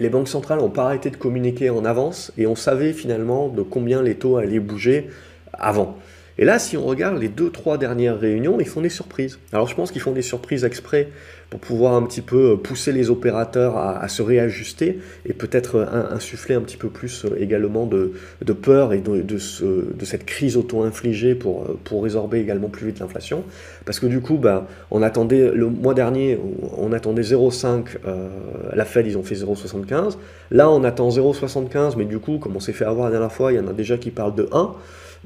[0.00, 3.62] les banques centrales n'ont pas arrêté de communiquer en avance et on savait finalement de
[3.62, 5.10] combien les taux allaient bouger
[5.52, 5.96] avant.
[6.40, 9.38] Et là, si on regarde les deux, trois dernières réunions, ils font des surprises.
[9.52, 11.10] Alors je pense qu'ils font des surprises exprès
[11.50, 16.62] pour pouvoir un petit peu pousser les opérateurs à, se réajuster et peut-être insuffler un
[16.62, 18.14] petit peu plus euh, également de,
[18.54, 23.44] peur et de, cette crise auto-infligée pour, euh, pour résorber également plus vite l'inflation.
[23.84, 26.38] Parce que du coup, bah, on attendait, le mois dernier,
[26.78, 28.28] on attendait 0,5, euh,
[28.72, 30.16] la Fed, ils ont fait 0,75.
[30.52, 33.52] Là, on attend 0,75, mais du coup, comme on s'est fait avoir la dernière fois,
[33.52, 34.74] il y en a déjà qui parlent de 1.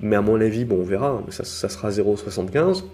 [0.01, 2.85] Mais à mon avis, bon, on verra, ça, sera 0,75.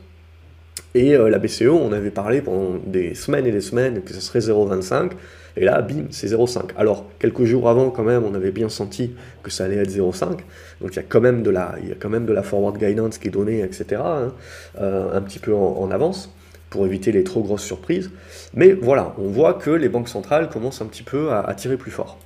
[0.95, 4.21] Et euh, la BCE, on avait parlé pendant des semaines et des semaines que ce
[4.21, 5.13] serait 0,25.
[5.57, 6.71] Et là, bim, c'est 0,5.
[6.77, 10.39] Alors, quelques jours avant, quand même, on avait bien senti que ça allait être 0,5.
[10.81, 12.79] Donc, il y, a quand même de la, y a quand même de la forward
[12.79, 14.01] guidance qui est donnée, etc.
[14.05, 14.33] Hein,
[14.81, 16.33] euh, un petit peu en, avance
[16.71, 18.11] pour éviter les trop grosses surprises.
[18.55, 21.77] Mais voilà, on voit que les banques centrales commencent un petit peu à, à tirer
[21.77, 22.19] plus fort.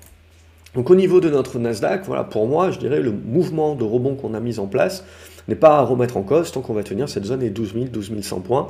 [0.74, 4.16] Donc, au niveau de notre Nasdaq, voilà, pour moi, je dirais le mouvement de rebond
[4.16, 5.04] qu'on a mis en place,
[5.48, 7.84] n'est pas à remettre en cause tant qu'on va tenir cette zone des 12 000,
[7.92, 8.68] 12 100 points.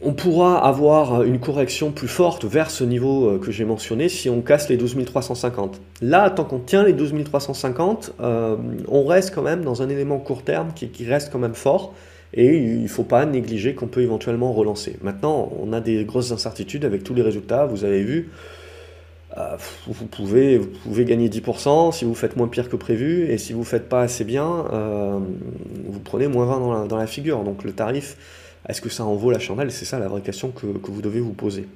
[0.00, 4.30] On pourra avoir une correction plus forte vers ce niveau euh, que j'ai mentionné si
[4.30, 5.80] on casse les 12 350.
[6.02, 8.56] Là, tant qu'on tient les 12 350, euh,
[8.86, 11.94] on reste quand même dans un élément court terme qui, qui reste quand même fort
[12.32, 14.96] et il ne faut pas négliger qu'on peut éventuellement relancer.
[15.02, 18.30] Maintenant, on a des grosses incertitudes avec tous les résultats, vous avez vu,
[19.38, 23.38] euh, vous, pouvez, vous pouvez gagner 10% si vous faites moins pire que prévu, et
[23.38, 25.18] si vous ne faites pas assez bien, euh,
[25.86, 27.44] vous prenez moins 20 dans la, figure.
[27.44, 28.16] Donc le tarif,
[28.68, 29.70] est-ce que ça en vaut la chandelle?
[29.70, 31.66] C'est ça la vraie question que, vous devez vous poser.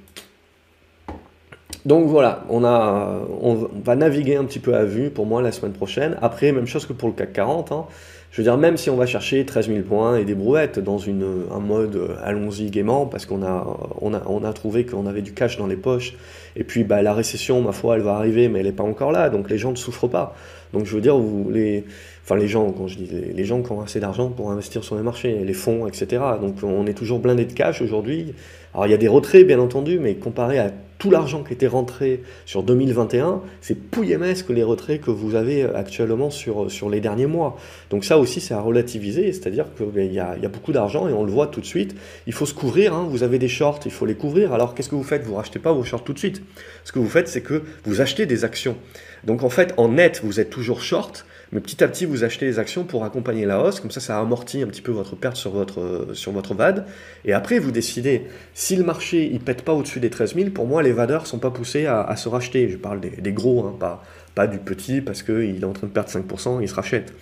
[1.85, 6.17] Donc voilà, on, va naviguer un petit peu à vue pour moi la semaine prochaine.
[6.21, 7.71] Après, même chose que pour le CAC 40.
[7.71, 7.85] Hein.
[8.33, 10.97] Je veux dire, même si on va chercher 13 000 points et des brouettes dans
[11.07, 15.21] un mode euh, allons-y gaiement, parce qu'on a, on a, on a trouvé qu'on avait
[15.21, 16.15] du cash dans les poches,
[16.55, 19.11] et puis bah, la récession, ma foi, elle va arriver, mais elle n'est pas encore
[19.11, 20.35] là, donc les gens ne souffrent pas.
[20.73, 21.85] Donc je veux dire, vous, les,
[22.23, 24.95] enfin les gens, quand je dis les, gens qui ont assez d'argent pour investir sur
[24.95, 26.21] les marchés, les fonds, etc.
[26.41, 28.33] Donc on est toujours blindé de cash aujourd'hui.
[28.73, 30.71] Alors il y a des retraits bien entendu, mais comparé à
[31.03, 36.29] tout l'argent qui était rentré sur 2021, c'est pouillemesque les retraits que vous avez actuellement
[36.29, 37.57] sur, sur les derniers mois.
[37.89, 41.09] Donc ça aussi c'est à relativiser, c'est-à-dire qu'il ben, y, a, y a beaucoup d'argent
[41.09, 41.93] et on le voit tout de suite.
[42.25, 43.05] Il faut se couvrir, hein.
[43.09, 44.53] vous avez des shorts, il faut les couvrir.
[44.53, 45.23] Alors qu'est-ce que vous faites?
[45.23, 46.41] Vous rachetez pas vos shorts tout de suite.
[46.85, 48.77] Ce que vous faites c'est que vous achetez des actions.
[49.25, 52.47] Donc en fait en net vous êtes toujours short, mais petit à petit, vous achetez
[52.47, 55.35] les actions pour accompagner la hausse, comme ça, ça amortit un petit peu votre perte
[55.35, 56.85] sur votre, sur votre VAD.
[57.25, 58.23] Et après, vous décidez,
[58.55, 61.27] si le marché ne pète pas au-dessus des 13 000, pour moi, les VADeurs ne
[61.27, 62.69] sont pas poussés à, se racheter.
[62.69, 63.99] Je parle des, gros, hein,
[64.33, 67.13] pas, du petit, parce qu'il est en train de perdre 5%, il se rachète.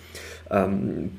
[0.52, 0.66] Euh,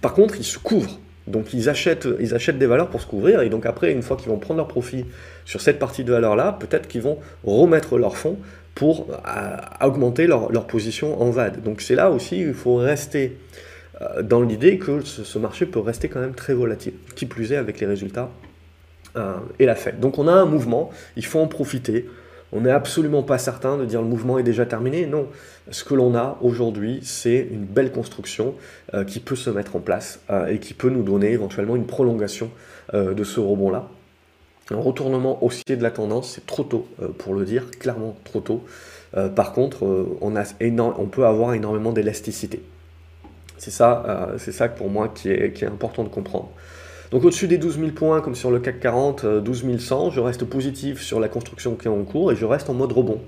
[0.02, 1.00] par contre, ils se couvrent.
[1.26, 4.18] Donc ils achètent, ils achètent des valeurs pour se couvrir, et donc après, une fois
[4.18, 5.06] qu'ils vont prendre leur profit
[5.46, 8.38] sur cette partie de valeur-là, peut-être qu'ils vont remettre leur fonds
[8.76, 11.62] pour euh, augmenter leur, position en VAD.
[11.64, 13.38] Donc c'est là aussi il faut rester
[14.02, 17.58] euh, dans l'idée que ce, marché peut rester quand même très volatile, qui plus est
[17.58, 18.30] avec les résultats
[19.16, 20.00] euh, et la fête.
[20.00, 22.10] Donc on a un mouvement, il faut en profiter.
[22.56, 25.08] On n'est absolument pas certain de dire le mouvement est déjà terminé.
[25.08, 25.28] Non,
[25.72, 28.54] ce que l'on a aujourd'hui, c'est une belle construction
[29.08, 32.52] qui peut se mettre en place et qui peut nous donner éventuellement une prolongation
[32.94, 33.90] de ce rebond-là.
[34.72, 38.40] Un retournement haussier de la tendance, c'est trop tôt euh, pour le dire, clairement trop
[38.40, 38.64] tôt.
[39.16, 42.64] Euh, par contre, euh, on, peut avoir énormément d'élasticité.
[43.58, 46.50] C'est ça, c'est ça pour moi qui est, qui est important de comprendre.
[47.12, 50.44] Donc au-dessus des 12 000 points, comme sur le CAC 40, 12 100, je reste
[50.46, 53.22] positif sur la construction qui est en cours et je reste en mode rebond.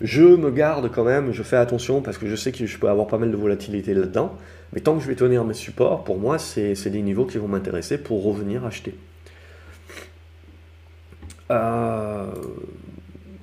[0.00, 2.88] Je me garde quand même, je fais attention parce que je sais que je peux
[2.88, 4.34] avoir pas mal de volatilité là-dedans,
[4.72, 7.48] mais tant que je vais tenir mes supports, pour moi, c'est des niveaux qui vont
[7.48, 8.94] m'intéresser pour revenir acheter.
[11.50, 12.26] Euh,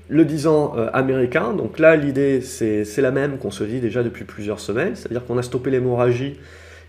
[0.09, 1.53] le 10 ans euh, américain.
[1.53, 5.37] Donc là, l'idée, c'est la même qu'on se dit déjà depuis plusieurs semaines, c'est-à-dire qu'on
[5.37, 6.37] a stoppé l'hémorragie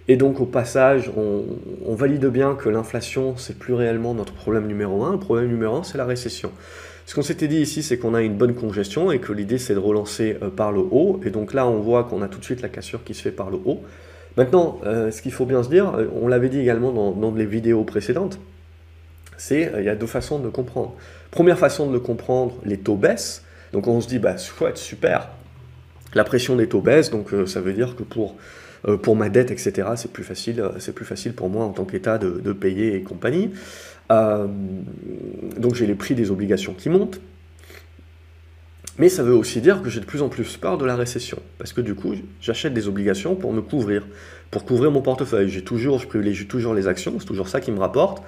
[0.08, 5.04] et donc au passage, on, valide bien que l'inflation, c'est plus réellement notre problème numéro
[5.04, 5.12] un.
[5.12, 6.50] Le problème numéro un, c'est la récession.
[7.06, 9.74] Ce qu'on s'était dit ici, c'est qu'on a une bonne congestion et que l'idée, c'est
[9.74, 11.20] de relancer euh, par le haut.
[11.24, 13.30] Et donc là, on voit qu'on a tout de suite la cassure qui se fait
[13.30, 13.80] par le haut.
[14.36, 17.84] Maintenant, ce qu'il faut bien se dire, on l'avait dit également dans, dans les vidéos
[17.84, 18.40] précédentes,
[19.36, 20.94] c'est euh, il y a deux façons de le comprendre.
[21.30, 23.44] Première façon de le comprendre, les taux baissent.
[23.72, 25.30] Donc on se dit, bah chouette, super,
[26.14, 28.36] la pression des taux baisse, donc euh, ça veut dire que pour,
[28.86, 31.84] euh, pour ma dette, etc., c'est plus, facile, c'est plus facile pour moi en tant
[31.84, 33.50] qu'État de, de, payer et compagnie.
[34.10, 37.20] donc j'ai les prix des obligations qui montent.
[38.96, 41.38] Mais ça veut aussi dire que j'ai de plus en plus peur de la récession.
[41.58, 44.06] Parce que du coup, j'achète des obligations pour me couvrir,
[44.52, 45.48] pour couvrir mon portefeuille.
[45.48, 48.22] J'ai toujours, je privilégie toujours les actions, c'est toujours ça qui me rapporte.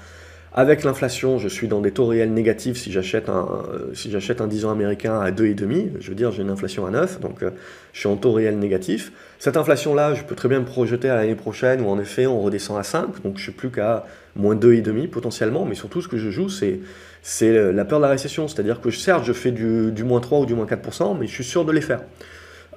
[0.59, 3.47] Avec l'inflation, je suis dans des taux réels négatifs si j'achète un,
[3.93, 5.91] si j'achète un 10 ans américain à 2,5.
[6.01, 7.51] Je veux dire, j'ai une inflation à 9, donc euh,
[7.93, 9.13] je suis en taux réel négatif.
[9.39, 12.41] Cette inflation-là, je peux très bien me projeter à l'année prochaine où en effet on
[12.41, 16.17] redescend à 5, donc je suis plus qu'à moins 2,5 potentiellement, mais surtout ce que
[16.17, 16.81] je joue, c'est,
[17.21, 18.49] c'est la peur de la récession.
[18.49, 21.33] C'est-à-dire que certes, je fais du, du moins 3 ou du moins 4%, mais je
[21.33, 22.01] suis sûr de les faire.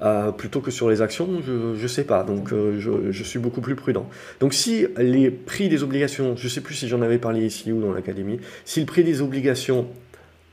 [0.02, 2.24] Euh, plutôt que sur les actions, je ne sais pas.
[2.24, 4.10] Donc euh, je, suis beaucoup plus prudent.
[4.40, 7.74] Donc si les prix des obligations, je ne sais plus si j'en avais parlé ici
[7.74, 9.88] ou dans l'académie, si le prix des obligations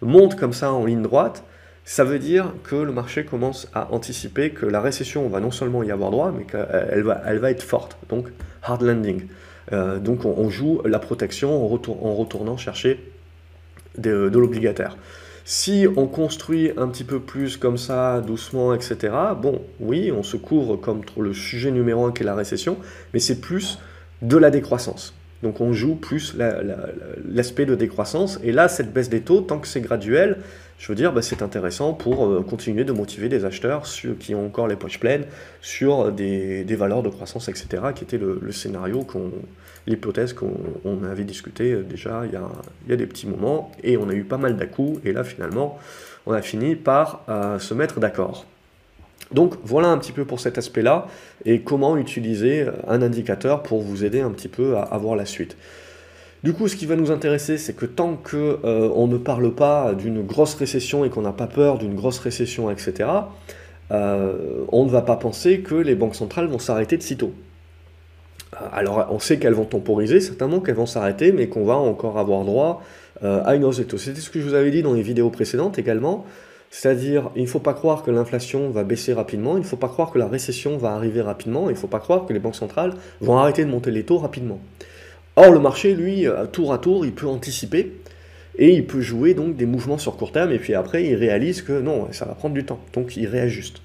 [0.02, 1.44] monte comme ça en ligne droite,
[1.84, 5.84] ça veut dire que le marché commence à anticiper que la récession va non seulement
[5.84, 7.96] y avoir droit, mais qu'elle va, être forte.
[8.08, 8.26] Donc
[8.64, 9.26] hard landing.
[9.72, 13.00] Euh, donc on, joue la protection en, retour, en retournant chercher
[13.96, 14.96] de l'obligataire.
[15.48, 20.36] Si on construit un petit peu plus comme ça, doucement, etc., bon, oui, on se
[20.36, 22.78] couvre contre le sujet numéro un qui est la récession,
[23.14, 23.78] mais c'est plus
[24.22, 25.14] de la décroissance.
[25.44, 28.40] Donc on joue plus l'aspect de décroissance.
[28.42, 30.38] Et là, cette baisse des taux, tant que c'est graduel,
[30.78, 33.84] je veux dire, bah, c'est intéressant pour euh, continuer de motiver des acheteurs
[34.20, 35.24] qui ont encore les poches pleines
[35.62, 39.06] sur des, valeurs de croissance, etc., qui était le, scénario,
[39.86, 44.12] l'hypothèse qu'on avait discuté euh, déjà il y, a, des petits moments, et on a
[44.12, 44.66] eu pas mal dà
[45.04, 45.78] et là finalement,
[46.26, 48.44] on a fini par euh, se mettre d'accord.
[49.32, 51.06] Donc voilà un petit peu pour cet aspect-là,
[51.46, 55.56] et comment utiliser un indicateur pour vous aider un petit peu à avoir la suite.
[56.42, 59.94] Du coup, ce qui va nous intéresser, c'est que tant qu'on euh, ne parle pas
[59.94, 63.08] d'une grosse récession et qu'on n'a pas peur d'une grosse récession, etc.,
[63.92, 67.32] euh, on ne va pas penser que les banques centrales vont s'arrêter de sitôt.
[68.54, 72.18] Euh, alors, on sait qu'elles vont temporiser, certainement qu'elles vont s'arrêter, mais qu'on va encore
[72.18, 72.82] avoir droit
[73.22, 73.96] à une hausse des taux.
[73.96, 76.26] C'était ce que je vous avais dit dans les vidéos précédentes également.
[76.68, 79.88] C'est-à-dire, il ne faut pas croire que l'inflation va baisser rapidement, il ne faut pas
[79.88, 82.56] croire que la récession va arriver rapidement, il ne faut pas croire que les banques
[82.56, 84.60] centrales vont arrêter de monter les taux rapidement.
[85.36, 87.92] Or, le marché, lui, tour à tour, il peut anticiper
[88.58, 91.62] et il peut jouer donc des mouvements sur court terme et puis après, il réalise
[91.62, 93.82] que non, ça va prendre du temps, donc il réajuste.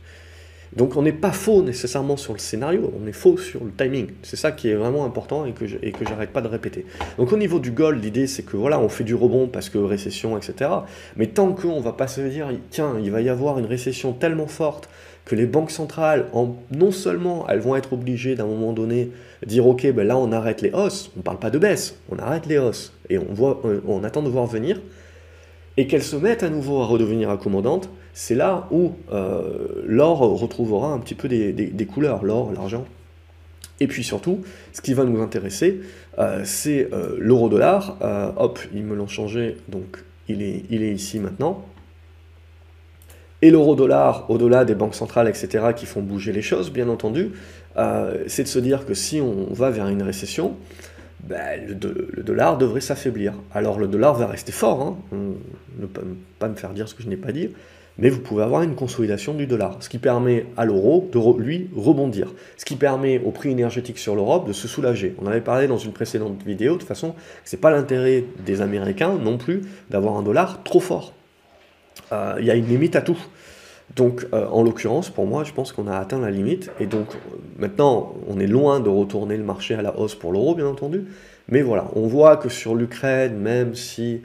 [0.76, 4.08] Donc on n'est pas faux nécessairement sur le scénario, on est faux sur le timing.
[4.24, 6.86] C'est ça qui est vraiment important et que je, et que j'arrête pas de répéter.
[7.18, 9.78] Donc au niveau du gold, l'idée c'est que voilà, on fait du rebond parce que
[9.78, 10.70] récession, etc.
[11.18, 14.48] Mais tant qu'on va pas se dire, tiens, il va y avoir une récession tellement
[14.48, 14.88] forte
[15.26, 19.12] que les banques centrales, en, non seulement elles vont être obligées d'un moment donné
[19.46, 22.18] dire ok, ben là on arrête les hausses, on ne parle pas de baisse, on
[22.18, 24.82] arrête les hausses et on, voit, on attend de voir venir,
[25.78, 30.92] et qu'elles se mettent à nouveau à redevenir accommodantes, c'est là où euh, l'or retrouvera
[30.92, 32.86] un petit peu des, couleurs, l'or, l'argent.
[33.80, 34.42] Et puis surtout,
[34.74, 35.82] ce qui va nous intéresser,
[36.20, 37.98] euh, c'est euh, l'euro-dollar.
[38.38, 41.66] hop, ils me l'ont changé, donc il est ici maintenant.
[43.42, 47.32] Et l'euro-dollar, au-delà des banques centrales, etc., qui font bouger les choses, bien entendu,
[48.28, 50.56] c'est de se dire que si on va vers une récession,
[51.24, 53.34] ben, le, dollar devrait s'affaiblir.
[53.54, 54.98] Alors le dollar va rester fort, hein.
[55.80, 57.50] ne pas, me faire dire ce que je n'ai pas dit,
[57.98, 61.70] mais vous pouvez avoir une consolidation du dollar, ce qui permet à l'euro de lui
[61.76, 65.16] rebondir, ce qui permet au prix énergétique sur l'Europe de se soulager.
[65.22, 69.14] On avait parlé dans une précédente vidéo, de toute façon, c'est pas l'intérêt des Américains
[69.22, 71.14] non plus d'avoir un dollar trop fort.
[72.12, 73.18] Euh, il y a une limite à tout.
[73.96, 76.72] Donc, euh, en l'occurrence, pour moi, je pense qu'on a atteint la limite.
[76.80, 77.08] Et donc,
[77.58, 81.06] maintenant, on est loin de retourner le marché à la hausse pour l'euro, bien entendu.
[81.50, 84.22] Mais voilà, on voit que sur l'Ukraine, même si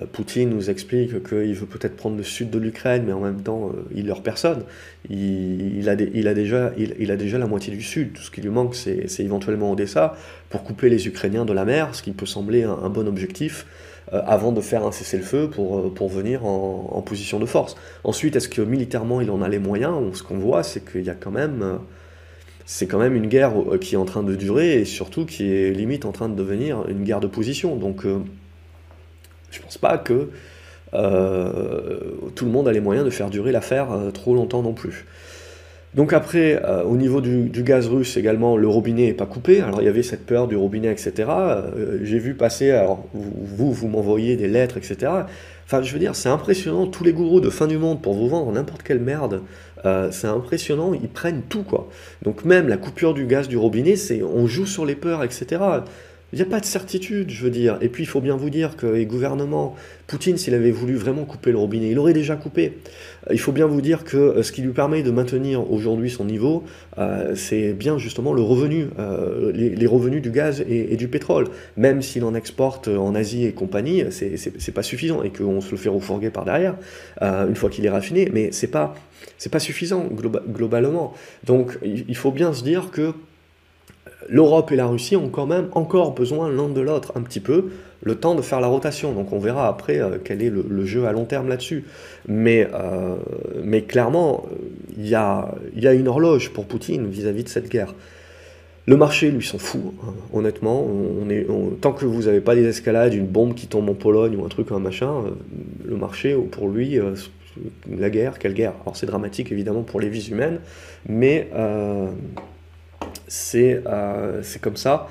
[0.00, 3.42] euh, Poutine nous explique qu'il veut peut-être prendre le sud de l'Ukraine, mais en même
[3.42, 4.62] temps, euh, il leur personne.
[5.10, 8.12] Il, a déjà, il, a déjà la moitié du sud.
[8.12, 10.14] Tout ce qui lui manque, c'est éventuellement Odessa
[10.48, 13.66] pour couper les Ukrainiens de la mer, ce qui peut sembler un bon objectif.
[14.14, 17.76] Euh, avant de faire un cessez-le-feu pour, euh, pour venir en, position de force.
[18.04, 21.10] Ensuite, est-ce que militairement il en a les moyens Ce qu'on voit, c'est qu'il y
[21.10, 21.76] a quand même euh,
[22.64, 25.70] c'est quand même une guerre qui est en train de durer et surtout qui est
[25.70, 27.76] limite en train de devenir une guerre de position.
[27.76, 28.18] Donc je
[29.50, 30.28] je pense pas que
[30.92, 35.06] tout le monde a les moyens de faire durer l'affaire trop longtemps non plus.
[35.98, 39.60] Donc après, euh, au niveau du, gaz russe également, le robinet n'est pas coupé.
[39.60, 41.28] Alors il y avait cette peur du robinet, etc.
[41.28, 45.10] Euh, j'ai vu passer, alors vous, vous m'envoyez des lettres, etc.
[45.66, 48.28] Enfin, je veux dire, c'est impressionnant, tous les gourous de fin du monde pour vous
[48.28, 49.42] vendre n'importe quelle merde,
[49.86, 51.88] euh, c'est impressionnant, ils prennent tout, quoi.
[52.22, 55.60] Donc même la coupure du gaz du robinet, c'est on joue sur les peurs, etc.
[56.34, 57.78] Il n'y a pas de certitude, je veux dire.
[57.80, 59.74] Et puis, il faut bien vous dire que les gouvernements,
[60.06, 62.78] Poutine, s'il avait voulu vraiment couper le robinet, il aurait déjà coupé.
[63.28, 66.10] Euh, il faut bien vous dire que euh, ce qui lui permet de maintenir aujourd'hui
[66.10, 66.64] son niveau,
[66.98, 68.88] euh, c'est bien justement le revenu,
[69.54, 71.46] les, revenus du gaz et, du pétrole.
[71.78, 75.78] Même s'il en exporte en Asie et compagnie, c'est pas suffisant et qu'on se le
[75.78, 76.76] fait refourguer par derrière,
[77.22, 78.94] une fois qu'il est raffiné, mais c'est pas,
[79.50, 81.14] pas suffisant globalement.
[81.44, 83.14] Donc, il faut bien se dire que
[84.28, 87.70] l'Europe et la Russie ont quand même encore besoin l'un de l'autre un petit peu,
[88.02, 89.12] le temps de faire la rotation.
[89.12, 91.84] Donc on verra après euh, quel est le, jeu à long terme là-dessus.
[92.26, 93.16] Mais, euh,
[93.62, 94.46] mais clairement,
[94.96, 97.94] il y a, y a, une horloge pour Poutine vis-à-vis de cette guerre.
[98.86, 100.88] Le marché, lui, s'en fout, hein, honnêtement.
[101.82, 104.48] Tant que vous n'avez pas des escalades, une bombe qui tombe en Pologne ou un
[104.48, 105.30] truc, un machin, euh,
[105.84, 106.98] le marché, pour lui,
[107.98, 108.72] la guerre, quelle guerre?
[108.82, 110.60] Alors c'est dramatique évidemment pour les vies humaines,
[111.06, 111.50] mais
[113.28, 113.82] c'est
[114.60, 115.08] comme ça.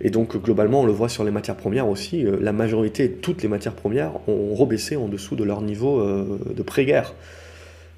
[0.00, 3.42] Et donc globalement, on le voit sur les matières premières aussi, euh, la majorité, toutes
[3.42, 7.14] les matières premières ont rebaissé en dessous de leur niveau euh, de pré-guerre.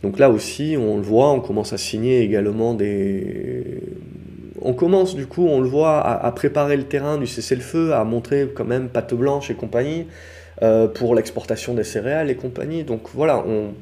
[0.03, 3.83] Donc là aussi, on le voit, on commence à signer également des...
[4.61, 8.49] On commence du coup, on le voit, à, préparer le terrain du cessez-le-feu, à montrer
[8.53, 10.07] quand même patte blanche et compagnie
[10.95, 12.85] pour l'exportation des céréales et compagnie.
[12.85, 13.73] Donc voilà, on...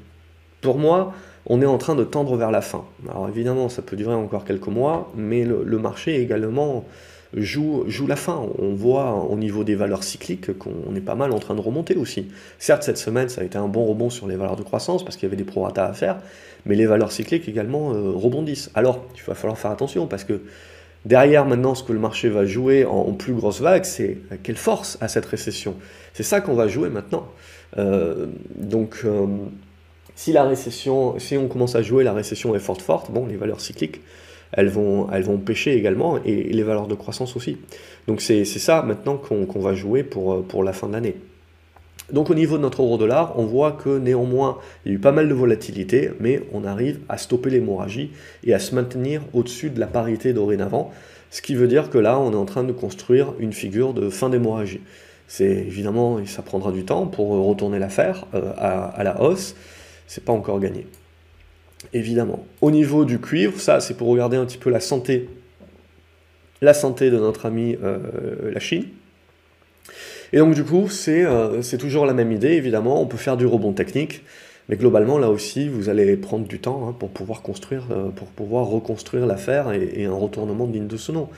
[0.63, 1.13] pour moi,
[1.47, 2.85] on est en train de tendre vers la fin.
[3.09, 6.85] Alors évidemment, ça peut durer encore quelques mois, mais le, marché également
[7.35, 8.43] joue, la fin.
[8.59, 11.97] On voit au niveau des valeurs cycliques qu'on est pas mal en train de remonter
[11.97, 12.29] aussi.
[12.59, 15.17] Certes, cette semaine, ça a été un bon rebond sur les valeurs de croissance parce
[15.17, 16.19] qu'il y avait des prorata à faire,
[16.67, 18.71] mais les valeurs cycliques également euh, rebondissent.
[18.75, 20.43] Alors, il va falloir faire attention parce que
[21.07, 24.99] derrière maintenant, ce que le marché va jouer en, plus grosse vague, c'est quelle force
[25.01, 25.77] à cette récession?
[26.13, 27.27] C'est ça qu'on va jouer maintenant.
[27.79, 28.27] Euh,
[28.57, 29.03] donc...
[29.05, 29.27] Euh,
[30.21, 33.37] si la récession, si on commence à jouer la récession est forte forte, bon, les
[33.37, 34.03] valeurs cycliques,
[34.53, 37.57] elles vont, elles vont pêcher également et les valeurs de croissance aussi.
[38.07, 41.15] Donc c'est ça maintenant qu'on va jouer pour, pour la fin de l'année.
[42.13, 45.13] Donc au niveau de notre euro-dollar, on voit que néanmoins, il y a eu pas
[45.13, 48.11] mal de volatilité, mais on arrive à stopper l'hémorragie
[48.45, 50.91] et à se maintenir au-dessus de la parité dorénavant,
[51.31, 54.11] ce qui veut dire que là, on est en train de construire une figure de
[54.11, 54.83] fin d'hémorragie.
[55.29, 59.55] C'est évidemment, ça prendra du temps pour retourner l'affaire euh, à, à, la hausse,
[60.11, 60.87] c'est pas encore gagné.
[61.93, 62.45] Évidemment.
[62.61, 65.29] Au niveau du cuivre, ça c'est pour regarder un petit peu la santé,
[66.61, 68.87] de notre ami la Chine.
[70.33, 73.73] Et donc du coup, c'est toujours la même idée, évidemment, on peut faire du rebond
[73.73, 74.23] technique,
[74.71, 78.29] mais globalement, là aussi, vous allez prendre du temps hein, pour pouvoir construire, euh, pour
[78.29, 81.29] pouvoir reconstruire l'affaire et, un retournement digne de ce nom.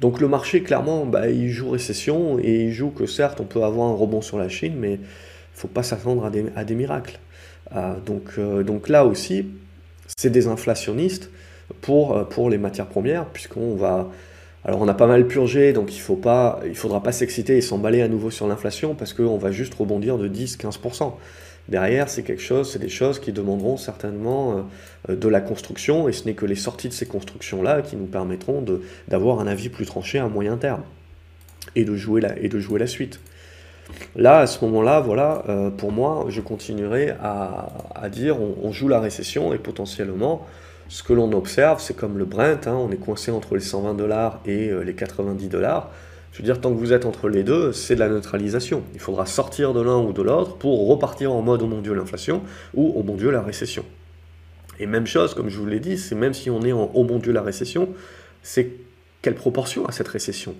[0.00, 3.62] Donc le marché, clairement, bah, il joue récession et il joue que certes, on peut
[3.62, 5.06] avoir un rebond sur la Chine, mais il ne
[5.54, 7.20] faut pas s'attendre à des, miracles.
[7.76, 9.46] Euh, donc, euh, donc là aussi,
[10.16, 11.30] c'est des inflationnistes
[11.80, 14.10] pour, pour les matières premières, puisqu'on va...
[14.62, 18.08] Alors on a pas mal purgé, donc il ne faudra pas s'exciter et s'emballer à
[18.08, 21.14] nouveau sur l'inflation, parce qu'on va juste rebondir de 10-15%.
[21.70, 24.66] Derrière, c'est quelque chose, c'est des choses qui demanderont certainement
[25.08, 28.06] euh, de la construction, et ce n'est que les sorties de ces constructions-là qui nous
[28.06, 28.64] permettront
[29.08, 30.82] d'avoir un avis plus tranché à moyen terme,
[31.76, 33.20] et de jouer la, et de jouer la suite.
[34.16, 39.00] Là, à ce moment-là, voilà, euh, pour moi, je continuerai à, dire on, joue la
[39.00, 40.46] récession, et potentiellement,
[40.88, 43.94] ce que l'on observe, c'est comme le Brent, hein, on est coincé entre les 120
[43.94, 45.90] dollars et euh, les 90 dollars.
[46.32, 48.82] Je veux dire, tant que vous êtes entre les deux, c'est de la neutralisation.
[48.94, 51.92] Il faudra sortir de l'un ou de l'autre pour repartir en mode oh mon dieu
[51.92, 52.42] l'inflation
[52.74, 53.84] ou oh mon dieu la récession.
[54.78, 57.04] Et même chose, comme je vous l'ai dit, c'est même si on est en oh
[57.04, 57.88] mon dieu la récession,
[58.42, 58.70] c'est
[59.22, 60.54] quelle proportion à cette récession?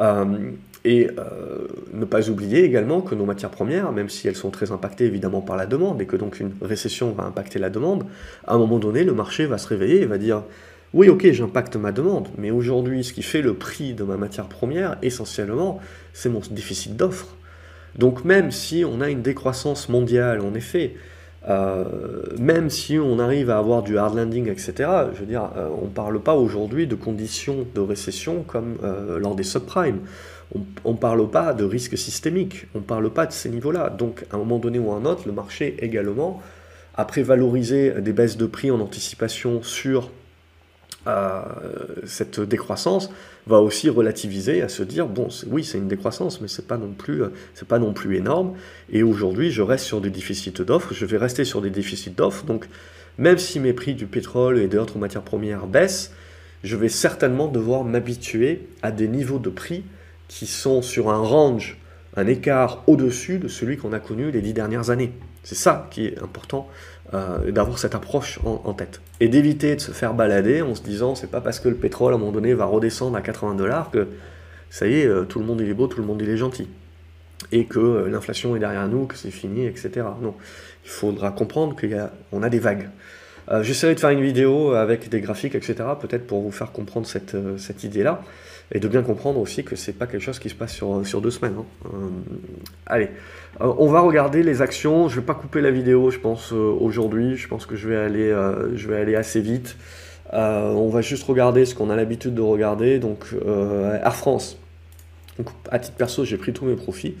[0.00, 0.50] Euh,
[0.84, 4.72] Et euh, ne pas oublier également que nos matières premières, même si elles sont très
[4.72, 8.04] impactées évidemment par la demande, et que donc une récession va impacter la demande,
[8.46, 10.42] à un moment donné, le marché va se réveiller et va dire
[10.92, 14.46] oui, ok, j'impacte ma demande, mais aujourd'hui, ce qui fait le prix de ma matière
[14.46, 15.80] première, essentiellement,
[16.12, 17.34] c'est mon déficit d'offres.
[17.96, 20.96] Donc même si on a une décroissance mondiale, en effet,
[21.48, 21.84] euh,
[22.38, 24.72] même si on arrive à avoir du hard landing, etc.,
[25.14, 28.76] je veux dire, euh, on ne parle pas aujourd'hui de conditions de récession comme
[29.18, 30.00] lors des subprimes.
[30.84, 33.90] On ne parle pas de risque systémique, on ne parle pas de ces niveaux-là.
[33.90, 36.42] Donc à un moment donné ou à un autre, le marché également,
[36.94, 40.10] après valoriser des baisses de prix en anticipation sur
[42.06, 43.10] cette décroissance
[43.48, 46.78] va aussi relativiser à se dire bon oui c'est une décroissance mais c'est pas
[47.54, 48.54] c'est pas non plus énorme.
[48.92, 50.94] Et aujourd'hui je reste sur des déficits d'offres.
[50.94, 52.44] Je vais rester sur des déficits d'offres.
[52.44, 52.68] Donc
[53.18, 56.12] même si mes prix du pétrole et d'autres matières premières baissent
[56.62, 59.82] je vais certainement devoir m'habituer à des niveaux de prix
[60.32, 61.78] qui sont sur un range
[62.16, 65.12] un écart au-dessus de celui qu'on a connu les dix dernières années
[65.42, 66.68] c'est ça qui est important
[67.14, 69.00] euh, d'avoir cette approche en, tête.
[69.20, 72.12] Et d'éviter de se faire balader en se disant c'est pas parce que le pétrole
[72.12, 74.08] à un moment donné va redescendre à 80 dollars que
[74.70, 76.36] ça y est, euh, tout le monde il est beau, tout le monde il est
[76.36, 76.68] gentil.
[77.50, 80.06] Et que euh, l'inflation est derrière nous, que c'est fini, etc.
[80.22, 80.34] Non.
[80.84, 82.88] Il faudra comprendre qu'on a, a, des vagues.
[83.60, 85.74] J'essaierai de faire une vidéo avec des graphiques, etc.
[86.00, 88.22] Peut-être pour vous faire comprendre cette, cette idée-là
[88.74, 91.20] et de bien comprendre aussi que c'est pas quelque chose qui se passe sur, sur
[91.20, 91.56] deux semaines.
[91.58, 91.64] Hein.
[91.86, 92.08] Euh,
[92.86, 93.10] allez,
[93.60, 95.08] euh, on va regarder les actions.
[95.08, 97.36] Je vais pas couper la vidéo, je pense euh, aujourd'hui.
[97.36, 98.34] Je pense que je vais aller,
[98.74, 99.76] je vais aller assez vite.
[100.32, 102.98] on va juste regarder ce qu'on a l'habitude de regarder.
[102.98, 104.58] Donc Air France.
[105.38, 107.14] Donc, à titre perso, j'ai pris tous mes profits.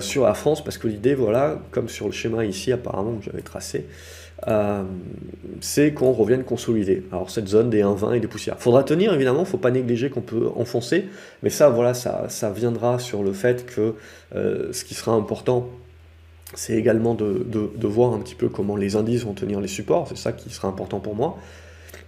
[0.00, 3.42] sur Air France parce que l'idée, voilà, comme sur le schéma ici apparemment que j'avais
[3.42, 3.86] tracé,
[4.48, 4.82] euh,
[5.60, 7.02] c'est qu'on revienne consolider.
[7.12, 8.56] Alors cette zone des 1,20 et des poussières.
[8.58, 11.08] Faudra tenir évidemment, faut pas négliger qu'on peut enfoncer,
[11.42, 13.94] mais ça voilà, ça, ça viendra sur le fait que
[14.34, 15.68] euh, ce qui sera important,
[16.54, 20.08] c'est également de, de, voir un petit peu comment les indices vont tenir les supports,
[20.08, 21.38] c'est ça qui sera important pour moi.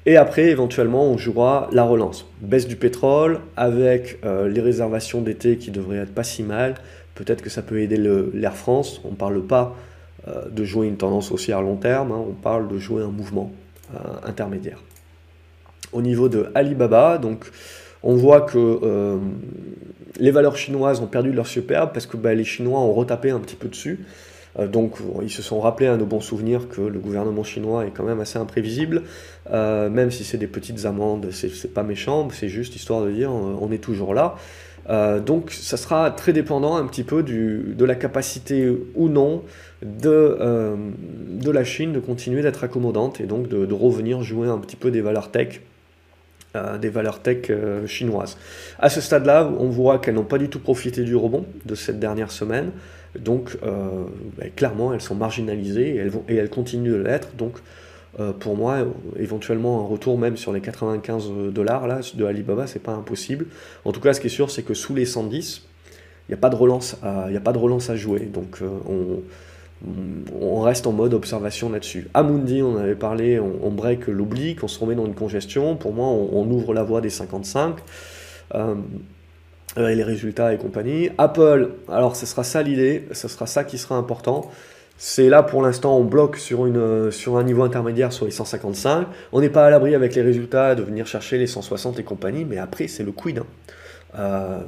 [0.05, 2.27] Et après, éventuellement, on jouera la relance.
[2.41, 6.75] Baisse du pétrole avec euh, les réservations d'été qui devraient être pas si mal.
[7.15, 9.01] Peut-être que ça peut aider l'Air France.
[9.05, 9.77] On parle pas
[10.27, 13.51] de jouer une tendance haussière à long terme, hein, on parle de jouer un mouvement
[13.95, 14.79] euh, intermédiaire.
[15.93, 17.51] Au niveau de Alibaba, donc
[18.03, 19.19] on voit que euh,
[20.19, 23.41] les valeurs chinoises ont perdu leur superbe parce que bah, les Chinois ont retapé un
[23.41, 24.05] petit peu dessus.
[24.59, 28.05] donc ils se sont rappelés à nos bons souvenirs que le gouvernement chinois est quand
[28.05, 29.03] même assez imprévisible,
[29.51, 33.71] même si c'est des petites amendes, c'est pas méchant, c'est juste histoire de dire on
[33.73, 34.37] est toujours là.
[34.91, 39.43] Euh, donc ça sera très dépendant un petit peu de la capacité ou non
[39.83, 40.77] de, euh,
[41.29, 44.91] de la Chine de continuer d'être accommodante et donc de, revenir jouer un petit peu
[44.91, 45.61] des valeurs tech.
[46.55, 47.51] Euh, des valeurs tech
[47.87, 48.37] chinoises.
[48.79, 51.99] À ce stade-là, on voit qu'elles n'ont pas du tout profité du rebond de cette
[51.99, 52.73] dernière semaine,
[53.19, 57.55] donc ben, clairement elles sont marginalisées et elles, et elles continuent de l'être, donc
[58.21, 58.79] euh, pour moi,
[59.19, 63.47] éventuellement un retour même sur les 95 dollars là, de Alibaba, c'est pas impossible.
[63.85, 65.63] En tout cas, ce qui est sûr, c'est que sous les 110,
[66.29, 68.21] il n'y a, pas de relance à, a pas de relance à jouer.
[68.21, 68.69] Donc euh,
[70.41, 72.09] on, reste en mode observation là-dessus.
[72.15, 75.75] Amundi, on avait parlé, on, break l'oblique, on se remet dans une congestion.
[75.77, 77.77] Pour moi, on, ouvre la voie des 55.
[78.55, 78.75] Euh,
[79.77, 81.09] et les résultats et compagnie.
[81.17, 84.51] Apple, alors ce sera ça l'idée, ce sera ça qui sera important
[84.97, 86.69] C'est là pour l'instant, on bloque sur,
[87.11, 89.07] sur un niveau intermédiaire sur les 155.
[89.33, 92.45] On n'est pas à l'abri avec les résultats de venir chercher les 160 et compagnie,
[92.45, 93.39] mais après, c'est le quid.
[93.39, 93.47] Hein.
[94.19, 94.61] Euh,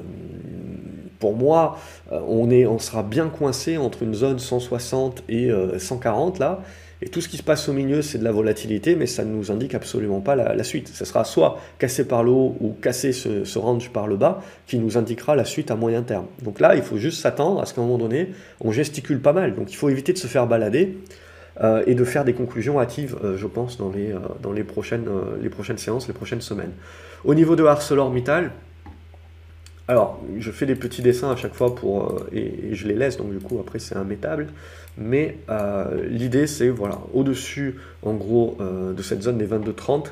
[1.20, 1.78] pour moi,
[2.12, 6.60] euh, on sera bien coincé entre une zone 160 et 140 là.
[7.02, 9.34] Et tout ce qui se passe au milieu, c'est de la volatilité, mais ça ne
[9.34, 10.88] nous indique absolument pas la, suite.
[10.88, 14.78] Ce sera soit cassé par le haut ou cassé ce, range par le bas qui
[14.78, 16.26] nous indiquera la suite à moyen terme.
[16.42, 18.30] Donc là, il faut juste s'attendre à ce qu'à un moment donné,
[18.60, 19.54] on gesticule pas mal.
[19.54, 20.96] Donc il faut éviter de se faire balader.
[21.62, 24.64] Euh, et de faire des conclusions hâtives, euh, je pense, dans, les, euh, dans les,
[24.64, 25.06] prochaines,
[25.40, 26.72] les prochaines séances, les prochaines semaines.
[27.24, 28.50] Au niveau de ArcelorMittal,
[29.86, 33.30] alors, je fais des petits dessins à chaque fois pour, et, je les laisse, donc
[33.30, 34.48] du coup, après, c'est immétable.
[34.96, 40.06] Mais euh, l'idée, c'est, voilà, au-dessus, en gros, euh, de cette zone des 22-30,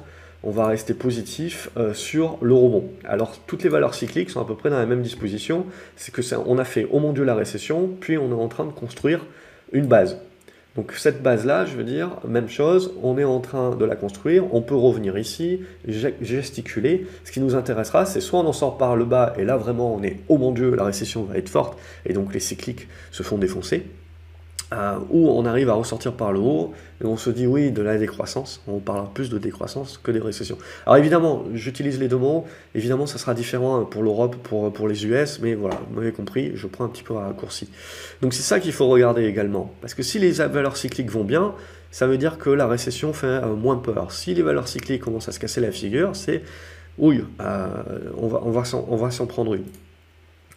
[0.45, 2.91] on va rester positif euh, sur le rebond.
[3.05, 5.66] Alors, toutes les valeurs cycliques sont à peu près dans la même disposition.
[5.97, 8.64] C'est que on a fait, oh mon Dieu, la récession, puis on est en train
[8.64, 9.24] de construire
[9.72, 10.18] une base.
[10.74, 14.55] Donc cette base-là, je veux dire, même chose, on est en train de la construire,
[14.55, 17.07] on peut revenir ici, gesticuler.
[17.24, 19.95] Ce qui nous intéressera, c'est soit on en sort par le bas, et là vraiment
[19.95, 23.22] on est, oh mon Dieu, la récession va être forte, et donc les cycliques se
[23.22, 23.85] font défoncer,
[24.73, 27.83] euh, où on arrive à ressortir par le haut et on se dit oui de
[27.83, 30.57] la décroissance, on parle plus de décroissance que des récessions.
[30.87, 35.41] Alors évidemment, j'utilise les deux mots, évidemment ça sera différent pour l'Europe, pour, les US,
[35.43, 37.68] mais voilà, vous m'avez compris, je prends un petit peu à raccourci.
[38.23, 41.55] Donc c'est ça qu'il faut regarder également, parce que si les valeurs cycliques vont bien,
[41.91, 44.11] ça veut dire que la récession fait euh, moins peur.
[44.11, 46.43] Si les valeurs cycliques commencent à se casser la figure, c'est
[46.97, 47.66] oui, euh,
[48.16, 49.64] on va, on va s'en prendre une.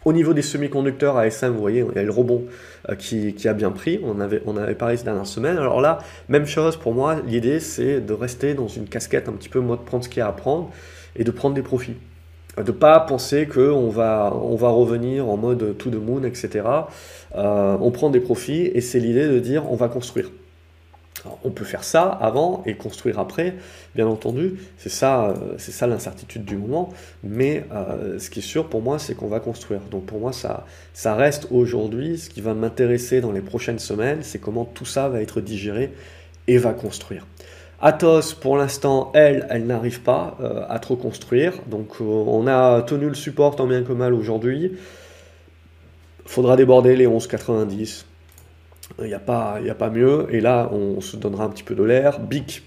[0.06, 2.44] Au niveau des semi-conducteurs ASM, vous voyez, il y a le rebond
[2.88, 3.98] euh, qui, a bien pris.
[4.04, 5.58] On avait, on avait parlé ces dernières semaines.
[5.58, 5.98] Alors là,
[6.28, 9.84] même chose pour moi, l'idée c'est de rester dans une casquette un petit peu mode
[9.84, 10.70] prendre ce qu'il y a à prendre
[11.16, 11.96] et de prendre des profits.
[12.56, 16.64] De ne pas penser qu'on va, on va revenir en mode to the moon, etc.
[17.34, 20.30] Euh, on prend des profits et c'est l'idée de dire on va construire
[21.44, 23.54] on peut faire ça avant et construire après,
[23.94, 24.54] bien entendu.
[24.78, 26.90] C'est ça, euh, c'est ça l'incertitude du moment.
[27.24, 29.80] Mais euh, ce qui est sûr pour moi, c'est qu'on va construire.
[29.90, 30.64] Donc pour moi, ça,
[31.14, 32.18] reste aujourd'hui.
[32.18, 35.92] Ce qui va m'intéresser dans les prochaines semaines, c'est comment tout ça va être digéré
[36.48, 37.26] et va construire.
[37.80, 41.54] Athos, pour l'instant, elle, elle n'arrive pas euh, à trop construire.
[41.66, 44.72] Donc on a tenu le support tant bien que mal aujourd'hui.
[46.24, 48.04] Faudra déborder les 11,90
[49.00, 50.26] il n'y a, pas, a pas mieux.
[50.30, 52.20] Et là, on se donnera un petit peu de l'air.
[52.20, 52.62] BIC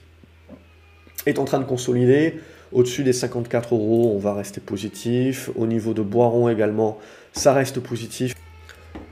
[1.26, 2.40] est en train de consolider.
[2.72, 5.50] Au-dessus des 54 euros, on va rester positif.
[5.56, 7.00] Au niveau de Boiron également,
[7.34, 8.36] ça reste positif.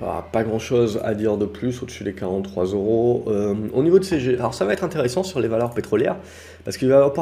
[0.02, 3.26] Ah, pas grand chose à dire de plus au-dessus des 43 euros.
[3.28, 6.18] Euh, au niveau de CG, alors ça va être intéressant sur les valeurs pétrolières
[6.66, 7.14] parce qu'il va y avoir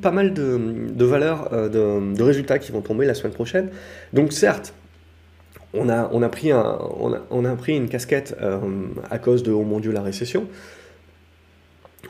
[0.00, 3.68] pas mal de, valeurs, euh, de, de, résultats qui vont tomber la semaine prochaine.
[4.14, 4.72] Donc, certes,
[5.74, 6.78] on a, on a, pris, un,
[7.30, 8.60] on a, une casquette euh,
[9.10, 10.46] à cause de, oh mon Dieu, la récession.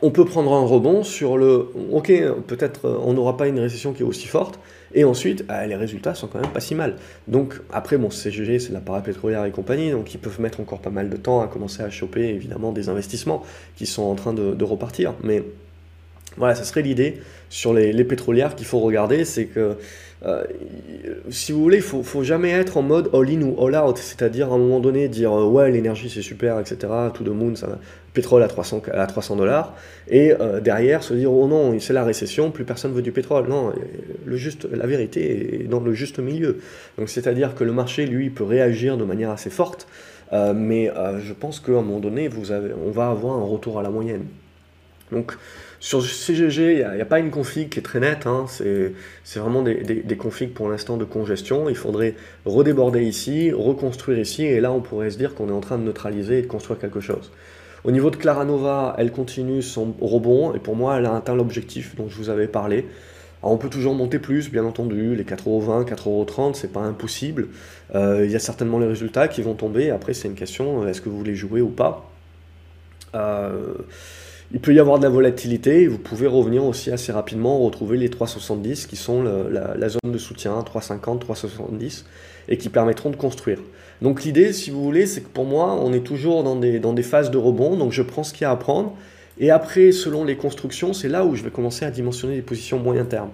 [0.01, 2.13] On peut prendre un rebond sur le, ok,
[2.47, 4.59] peut-être euh, on n'aura pas une récession qui est aussi forte,
[4.95, 6.97] et ensuite, ah, les résultats sont quand même pas si mal.
[7.29, 10.91] Donc, après, bon, CGG, c'est la parapétrolière et compagnie, donc ils peuvent mettre encore pas
[10.91, 13.45] mal de temps à commencer à choper, évidemment, des investissements
[13.77, 15.15] qui sont en train de, repartir.
[15.23, 15.45] Mais
[16.37, 19.77] voilà, ça serait l'idée sur les pétrolières qu'il faut regarder, c'est que
[20.25, 20.45] euh,
[21.31, 24.55] si vous voulez, il faut, faut jamais être en mode all-in ou all-out, c'est-à-dire à
[24.55, 26.77] un moment donné dire euh, ouais l'énergie c'est super, etc.
[27.12, 27.81] Tout the moon, ça,
[28.14, 29.75] pétrole à 300 à 300 dollars,
[30.09, 33.49] et euh, derrière se dire oh non c'est la récession, plus personne veut du pétrole.
[33.49, 33.73] Non,
[34.25, 36.59] le juste, la vérité est dans le juste milieu.
[36.99, 39.89] Donc c'est-à-dire que le marché lui peut réagir de manière assez forte,
[40.33, 42.31] mais je pense qu'à un moment donné
[42.87, 44.25] on va avoir un retour à la moyenne.
[45.11, 45.37] Donc
[45.83, 48.47] sur CGG, il n'y a, pas une config qui est très nette, hein.
[48.47, 51.68] c'est vraiment des, configs pour l'instant de congestion.
[51.68, 52.14] Il faudrait
[52.45, 55.83] redéborder ici, reconstruire ici, et là on pourrait se dire qu'on est en train de
[55.83, 57.33] neutraliser et de construire quelque chose.
[57.83, 61.97] Au niveau de Claranova, elle continue son rebond, et pour moi elle a atteint l'objectif
[61.97, 62.87] dont je vous avais parlé.
[63.43, 67.49] on peut toujours monter plus, bien entendu, les 4,20€, 4,30€, c'est pas impossible.
[67.97, 71.01] Euh, il y a certainement les résultats qui vont tomber, après c'est une question, est-ce
[71.01, 72.09] que vous voulez jouer ou pas?
[73.16, 73.74] Euh,
[74.53, 78.11] il peut y avoir de la volatilité, vous pouvez revenir aussi assez rapidement, retrouver les
[78.11, 82.05] 370 qui sont la, zone de soutien, 350, 370,
[82.48, 83.59] et qui permettront de construire.
[84.03, 87.30] Donc l'idée, si vous voulez, c'est que pour moi, on est toujours dans des, phases
[87.30, 88.94] de rebond, donc je prends ce qu'il y a à prendre,
[89.38, 92.78] et après, selon les constructions, c'est là où je vais commencer à dimensionner des positions
[92.78, 93.30] moyen terme.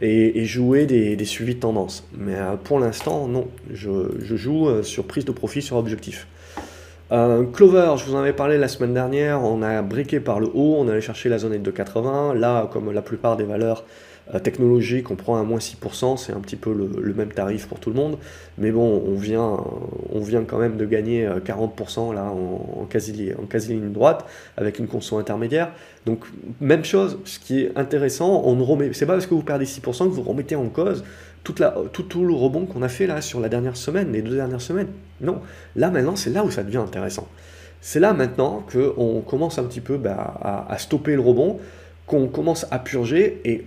[0.00, 2.08] Et, jouer des, suivis de tendance.
[2.16, 3.48] Mais euh, pour l'instant, non.
[3.70, 3.90] Je,
[4.20, 6.26] je joue euh, sur prise de profit sur objectif.
[7.12, 10.46] Euh, Clover, je vous en avais parlé la semaine dernière, on a briqué par le
[10.46, 12.34] haut, on allait chercher la zone de 80.
[12.34, 13.84] Là, comme la plupart des valeurs
[14.34, 17.80] euh, technologique, on prend à moins 6%, c'est un petit peu le, même tarif pour
[17.80, 18.16] tout le monde,
[18.56, 19.58] mais bon, on vient,
[20.10, 24.24] on vient quand même de gagner 40% là en, quasi, ligne droite,
[24.56, 25.72] avec une conso intermédiaire.
[26.06, 26.24] Donc,
[26.62, 30.08] même chose, ce qui est intéressant, on remet, c'est pas parce que vous perdez 6%
[30.08, 31.04] que vous remettez en cause
[31.44, 31.54] tout
[32.24, 34.88] le rebond qu'on a fait là sur la dernière semaine, les deux dernières semaines.
[35.20, 35.40] Non,
[35.76, 37.28] là maintenant, c'est là où ça devient intéressant.
[37.80, 41.58] C'est là maintenant qu'on commence un petit peu bah, à, stopper le rebond,
[42.06, 43.66] qu'on commence à purger et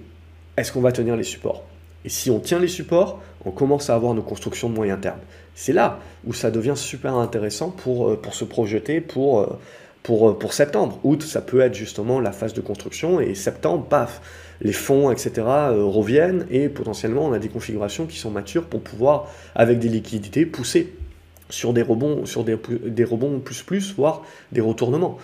[0.56, 1.64] est-ce qu'on va tenir les supports?
[2.06, 5.20] Et si on tient les supports, on commence à avoir nos constructions de moyen terme.
[5.54, 9.60] C'est là où ça devient super intéressant pour, euh, pour se projeter pour, euh,
[10.02, 11.00] pour, euh, pour septembre.
[11.04, 14.22] Août, ça peut être justement la phase de construction et septembre, paf,
[14.62, 15.32] les fonds, etc.
[15.38, 20.46] reviennent et potentiellement on a des configurations qui sont matures pour pouvoir, avec des liquidités,
[20.46, 20.94] pousser
[21.50, 25.18] sur des rebonds, sur des, des rebonds plus plus, voire des retournements.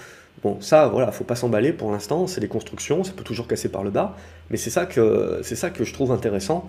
[0.44, 3.70] Bon, ça, voilà, faut pas s'emballer pour l'instant, c'est des constructions, ça peut toujours casser
[3.70, 4.16] par le bas,
[4.50, 6.68] mais c'est ça que, c'est ça que je trouve intéressant.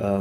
[0.00, 0.20] Euh,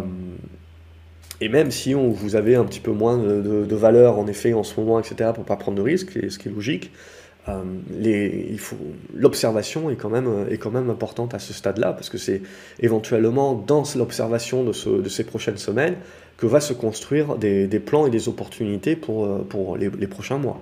[1.40, 4.62] et même si on, vous avez un petit peu moins de, valeur, en effet, en
[4.62, 6.92] ce moment, etc., pour pas prendre de risques, ce qui est logique,
[7.50, 7.64] euh,
[9.14, 12.42] l'observation est, quand même, est quand même importante à ce stade-là, parce que c'est
[12.80, 15.96] éventuellement dans l'observation de, de, ces prochaines semaines
[16.42, 20.60] que va se construire des, plans et des opportunités pour, euh, pour les, prochains mois.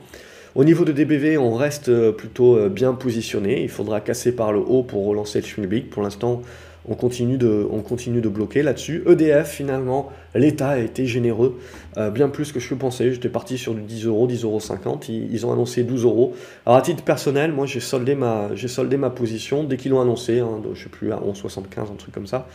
[0.54, 3.64] Au niveau de DBV, on reste euh, plutôt euh, bien positionné.
[3.64, 5.90] Il faudra casser par le haut pour relancer le Schmilblick.
[5.90, 6.42] Pour l'instant,
[6.90, 9.04] on continue de, on continue de bloquer là-dessus.
[9.08, 11.60] EDF, finalement, l'État a été généreux,
[12.14, 13.14] bien plus que je pensais.
[13.14, 15.08] J'étais parti sur du 10 euros, 10 euros 50.
[15.10, 16.34] Ils, ont annoncé 12 euros.
[16.66, 20.40] Alors, à titre personnel, moi, j'ai soldé ma, soldé ma position dès qu'ils l'ont annoncé.
[20.40, 22.48] Hein, je sais plus, à 11,75, un truc comme ça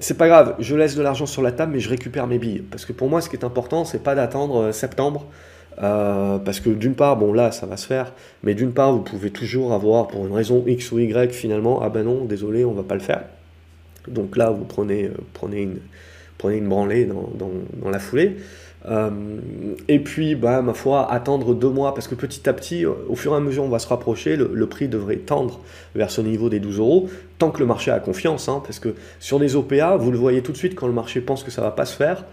[0.00, 2.62] c'est pas grave, je laisse de l'argent sur la table, mais je récupère mes billes.
[2.70, 5.26] Parce que pour moi, ce qui est important, c'est pas d'attendre euh, septembre.
[5.82, 8.12] Euh, parce que d'une part, bon là, ça va se faire,
[8.42, 11.88] mais d'une part, vous pouvez toujours avoir, pour une raison X ou Y, finalement, ah
[11.88, 13.24] ben non, désolé, on va pas le faire.
[14.06, 15.78] Donc là, vous prenez, euh, une,
[16.38, 18.36] prenez branlée dans, la foulée.
[18.86, 19.10] Euh,
[19.88, 23.32] et puis, bah, ma foi, attendre deux mois, parce que petit à petit, au fur
[23.32, 25.60] et à mesure on va se rapprocher, le, prix devrait tendre
[25.94, 27.08] vers ce niveau des 12 euros,
[27.38, 30.42] tant que le marché a confiance, hein, parce que sur des OPA, vous le voyez
[30.42, 32.24] tout de suite quand le marché pense que ça va pas se faire,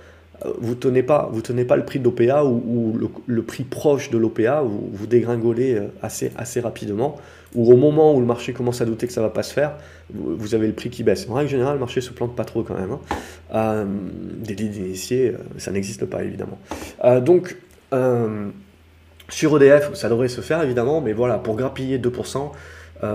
[0.60, 4.18] vous tenez pas, vous tenez pas le prix d'OPA ou, ou le, prix proche de
[4.18, 7.18] l'OPA, vous, dégringolez euh, assez, assez rapidement,
[7.54, 9.74] ou au moment où le marché commence à douter que ça va pas se faire,
[10.14, 11.28] vous, avez le prix qui baisse.
[11.30, 12.92] En règle générale, le marché se plante pas trop quand même.
[12.92, 13.00] Hein.
[13.54, 13.86] Euh,
[14.38, 16.58] des leads initiés, ça n'existe pas évidemment.
[17.22, 17.58] donc,
[19.30, 22.52] sur EDF, ça devrait se faire évidemment, mais voilà, pour grappiller 2%,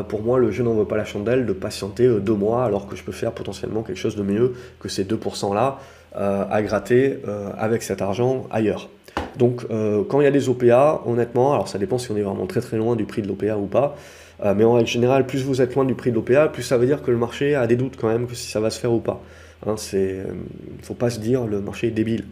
[0.09, 2.97] pour moi, le jeu n'en veut pas la chandelle de patienter deux mois alors que
[2.97, 5.79] je peux faire potentiellement quelque chose de mieux que ces 2% là.
[6.19, 8.89] Euh, à gratter euh, avec cet argent ailleurs.
[9.37, 12.23] Donc euh, quand il y a des OPA, honnêtement, alors ça dépend si on est
[12.23, 13.97] vraiment très très loin du prix de l'OPA ou pas,
[14.43, 16.87] mais en règle générale, plus vous êtes loin du prix de l'OPA, plus ça veut
[16.87, 18.93] dire que le marché a des doutes quand même que si ça va se faire
[18.93, 19.21] ou pas.
[19.67, 22.25] Il hein, ne faut pas se dire le marché est débile,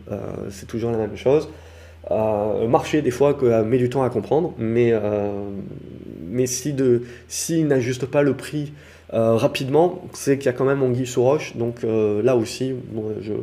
[0.48, 1.50] c'est toujours la même chose.
[2.10, 4.94] le marché, des fois, que, met du temps à comprendre, mais,
[6.26, 8.72] mais s'il si n'ajuste pas le prix
[9.10, 11.54] rapidement, c'est qu'il y a quand même anguille sous roche.
[11.56, 12.74] Donc là aussi,
[13.20, 13.34] je,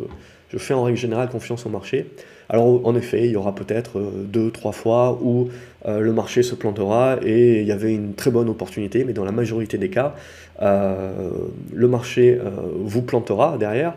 [0.52, 2.08] je fais en règle générale confiance au marché.
[2.50, 5.48] Alors en effet, il y aura peut-être euh, deux, trois fois où
[5.88, 9.24] euh, le marché se plantera et il y avait une très bonne opportunité, mais dans
[9.24, 10.16] la majorité des cas,
[10.62, 11.30] euh,
[11.74, 12.38] le marché
[12.76, 13.94] vous plantera derrière.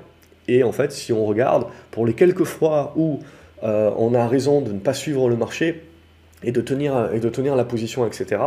[0.47, 3.19] Et en fait, si on regarde, pour les quelques fois où
[3.63, 5.83] on a raison de ne pas suivre le marché
[6.43, 8.41] et de tenir, et de tenir la position, etc.,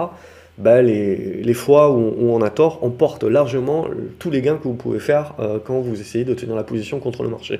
[0.59, 3.87] ben les, les, fois où on, a tort, on porte largement
[4.19, 5.33] tous les gains que vous pouvez faire
[5.65, 7.59] quand vous essayez de tenir la position contre le marché.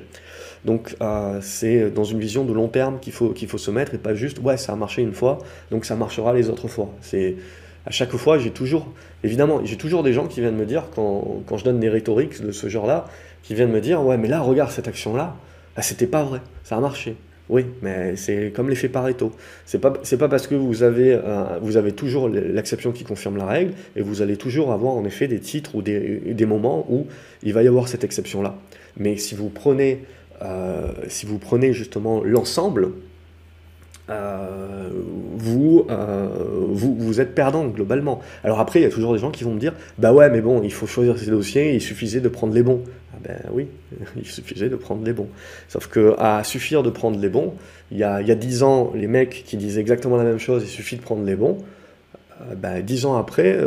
[0.64, 3.94] Donc euh, c'est dans une vision de long terme qu'il faut, qu'il faut se mettre
[3.94, 5.38] et pas juste ouais ça a marché une fois,
[5.70, 6.90] donc ça marchera les autres fois.
[7.00, 7.36] C'est
[7.86, 8.92] à chaque fois j'ai toujours
[9.24, 12.42] évidemment j'ai toujours des gens qui viennent me dire quand, quand je donne des rhétoriques
[12.42, 13.06] de ce genre-là,
[13.42, 15.36] qui viennent me dire ouais mais là regarde cette action-là,
[15.76, 17.16] bah, c'était pas vrai, ça a marché.
[17.48, 19.32] Oui, mais c'est comme l'effet Pareto.
[19.64, 23.46] C'est pas pas parce que vous avez euh, vous avez toujours l'exception qui confirme la
[23.46, 27.06] règle et vous allez toujours avoir en effet des titres ou des, des moments où
[27.42, 28.58] il va y avoir cette exception là.
[28.98, 30.04] Mais si vous prenez
[30.42, 32.90] euh, si vous prenez justement l'ensemble,
[34.10, 34.88] euh,
[35.36, 36.28] vous, euh,
[36.70, 38.20] vous, vous, êtes perdant globalement.
[38.44, 40.40] Alors après, il y a toujours des gens qui vont me dire Bah ouais, mais
[40.40, 42.82] bon, il faut choisir ses dossiers, il suffisait de prendre les bons.
[43.12, 43.66] Ah ben oui,
[44.16, 45.28] il suffisait de prendre les bons.
[45.68, 47.54] Sauf que à suffire de prendre les bons,
[47.90, 50.38] il y a, il y a 10 ans, les mecs qui disaient exactement la même
[50.38, 51.58] chose, il suffit de prendre les bons.
[52.56, 53.58] Ben, 10 ans après,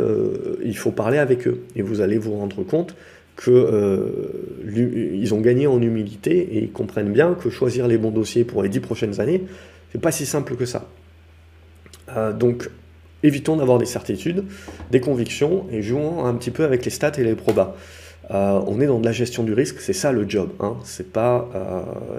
[0.64, 1.62] il faut parler avec eux.
[1.76, 2.96] Et vous allez vous rendre compte
[3.42, 8.44] qu'ils euh, ont gagné en humilité et ils comprennent bien que choisir les bons dossiers
[8.44, 9.42] pour les dix prochaines années,
[9.90, 10.86] c'est pas si simple que ça.
[12.16, 12.70] Euh, donc,
[13.22, 14.44] évitons d'avoir des certitudes,
[14.90, 17.74] des convictions et jouons un petit peu avec les stats et les probas.
[18.30, 20.76] on est dans de la gestion du risque, c'est ça le job, hein.
[20.84, 21.48] c'est pas,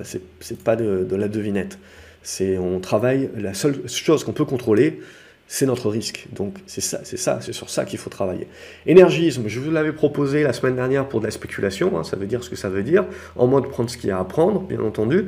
[0.04, 1.78] c'est pas de, de, la devinette.
[2.22, 5.02] C'est on travaille, la seule chose qu'on peut contrôler,
[5.48, 6.28] c'est notre risque.
[6.34, 8.48] Donc c'est ça, c'est ça, c'est sur ça qu'il faut travailler.
[8.86, 12.26] Énergisme, je vous l'avais proposé la semaine dernière pour de la spéculation, hein, ça veut
[12.26, 14.62] dire ce que ça veut dire, en mode prendre ce qu'il y a à prendre,
[14.62, 15.28] bien entendu.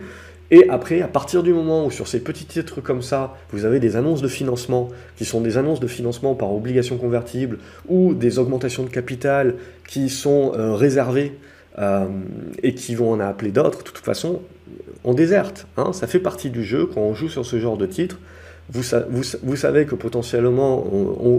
[0.51, 3.80] Et après, à partir du moment où sur ces petits titres comme ça, vous avez
[3.80, 7.57] des annonces de financement, qui sont des annonces de financement par obligation convertible,
[7.88, 9.55] ou des augmentations de capital
[9.88, 11.34] qui sont euh, réservées
[11.80, 12.05] euh,
[12.61, 14.41] et qui vont en appeler d'autres, de toute façon,
[15.03, 15.68] on déserte.
[15.78, 18.20] Hein, ça fait partie du jeu quand on joue sur ce genre de titre
[18.70, 20.84] vous, savez que potentiellement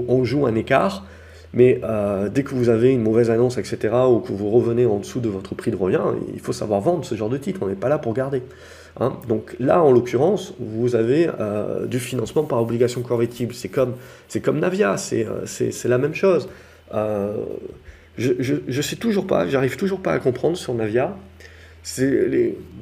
[0.09, 1.05] on, joue un écart,
[1.53, 4.99] mais euh, dès que vous avez une mauvaise annonce, etc., ou que vous revenez en
[4.99, 6.01] dessous de votre prix de revient,
[6.33, 8.43] il faut savoir vendre ce genre de titre, on n'est pas là pour garder.
[9.01, 9.15] Hein.
[9.29, 13.55] Donc là, en l'occurrence, vous avez euh, du financement par obligation convertible.
[13.55, 13.95] C'est comme,
[14.43, 16.49] comme Navia, c'est euh, la même chose.
[18.19, 21.17] je ne sais toujours pas, j'arrive toujours pas à comprendre sur Navia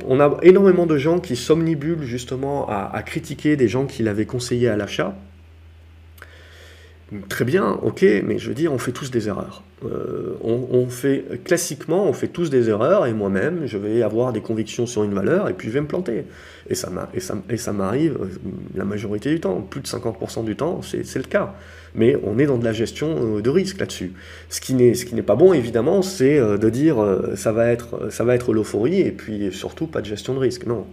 [0.07, 4.69] on a énormément de gens qui somnibulent justement à, critiquer des gens qui l'avaient conseillé
[4.69, 5.15] à l'achat.
[7.29, 9.63] Très bien, ok, mais je veux dire, on fait tous des erreurs.
[9.85, 14.41] Euh, on, fait classiquement, on fait tous des erreurs, et moi-même, je vais avoir des
[14.41, 16.25] convictions sur une valeur, et puis je vais me planter.
[16.71, 18.27] Et ça, m'arrive euh,
[18.75, 21.55] la majorité du temps, plus de 50% du temps, c'est le cas
[21.97, 24.15] mais on est dans de la gestion euh, de risque là-dessus.
[24.49, 26.97] Ce qui n'est pas bon, évidemment, c'est de dire
[27.37, 30.67] ça va être, ça va être l'euphorie et puis surtout pas de gestion de risque.
[30.67, 30.87] Non,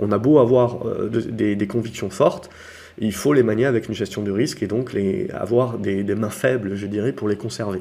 [0.00, 2.50] on a beau avoir des, convictions fortes,
[2.98, 4.94] il faut les manier avec une gestion de risque et donc
[5.32, 7.80] avoir des, mains faibles, je dirais, pour les conserver.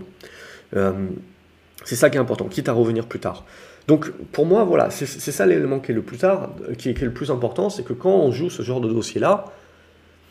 [1.83, 3.45] c'est ça qui est important, quitte à revenir plus tard.
[3.87, 7.11] Donc pour moi, voilà, c'est ça l'élément qui est le plus tard, qui est le
[7.11, 9.45] plus important, c'est que quand on joue ce genre de dossier-là,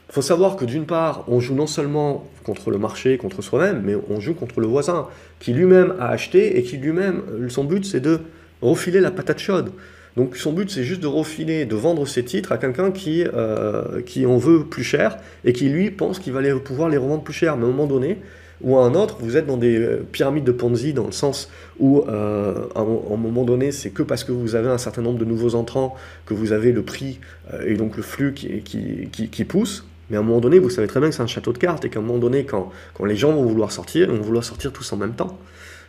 [0.09, 3.81] il faut savoir que d'une part, on joue non seulement contre le marché, contre soi-même,
[3.83, 5.09] mais on joue contre le voisin,
[5.41, 8.21] qui lui-même a acheté et qui lui-même, son but, c'est de
[8.61, 9.73] refiler la patate chaude.
[10.17, 14.03] Donc son but, c'est juste de refiler, de vendre ses titres à quelqu'un qui, euh,
[14.03, 17.33] qui en veut plus cher et qui, lui, pense qu'il va pouvoir les revendre plus
[17.33, 17.57] cher.
[17.57, 18.19] Mais à un moment donné,
[18.61, 21.51] ou à un autre, vous êtes dans des euh, pyramides de Ponzi, dans le sens
[21.81, 25.19] où, euh, à un moment donné, c'est que parce que vous avez un certain nombre
[25.19, 25.97] de nouveaux entrants
[26.27, 27.19] que vous avez le prix
[27.67, 29.85] et donc le flux qui pousse.
[30.13, 31.87] Mais à un moment donné, vous savez très bien que c'est un château de cartes
[31.87, 34.45] et qu'à un moment donné, quand, quand, les gens vont vouloir sortir, ils vont vouloir
[34.45, 35.39] sortir tous en même temps.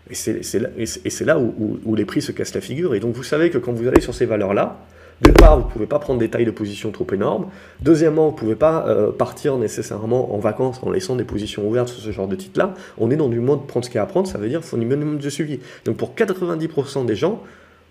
[0.10, 2.94] Et c'est là, et là où, où, les prix se cassent la figure.
[2.94, 4.80] Et donc vous savez que quand vous allez sur ces valeurs-là,
[5.22, 7.48] d'une part, vous ne pouvez pas prendre des tailles de position trop énormes.
[7.82, 11.88] Deuxièmement, vous ne pouvez pas euh, partir nécessairement en vacances en laissant des positions ouvertes
[11.88, 12.74] sur ce genre de titre-là.
[12.98, 14.64] On est dans du mode prendre ce qu'il y a à prendre, ça veut dire
[14.64, 15.60] faut un minimum de suivi.
[15.86, 17.42] Donc pour 90% des gens,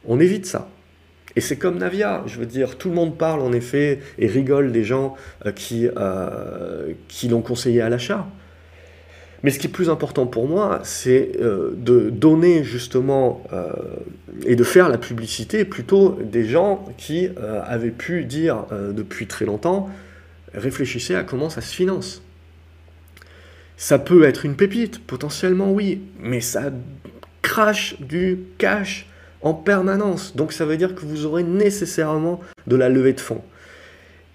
[0.06, 0.68] on évite ça.
[1.34, 4.70] Et c'est comme Navia, je veux dire, tout le monde parle en effet et rigole
[4.72, 5.14] des gens
[5.46, 8.26] euh, qui, euh, qui l'ont conseillé à l'achat.
[9.42, 13.42] Mais ce qui est plus important pour moi, c'est euh, de donner justement
[14.46, 17.28] et de faire la publicité plutôt des gens qui
[17.66, 19.90] avaient pu dire depuis très longtemps,
[20.54, 22.22] réfléchissez à comment ça se finance.
[23.76, 26.70] Ça peut être une pépite, potentiellement oui, mais ça
[27.42, 29.06] crache du cash
[29.40, 30.36] en permanence.
[30.36, 33.42] Donc ça veut dire que vous aurez nécessairement de la levée de fonds.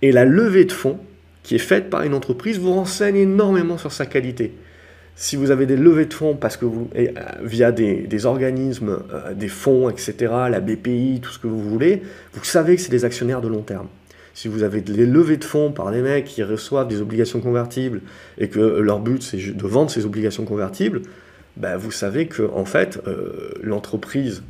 [0.01, 0.99] Et la levée de fonds,
[1.43, 4.53] qui est faite par une entreprise, vous renseigne énormément sur sa qualité.
[5.17, 7.07] Si vous avez des levées de fonds parce que vous, euh,
[7.41, 10.15] via des, organismes, euh, des fonds, etc.,
[10.49, 12.03] la BPI, tout ce que vous voulez,
[12.33, 13.87] vous savez que c'est des actionnaires de long terme.
[14.33, 18.01] Si vous avez des levées de fonds par des mecs qui reçoivent des obligations convertibles
[18.37, 21.01] et que leur but c'est de vendre ces obligations convertibles,
[21.57, 24.43] ben vous savez que en fait euh, l'entreprise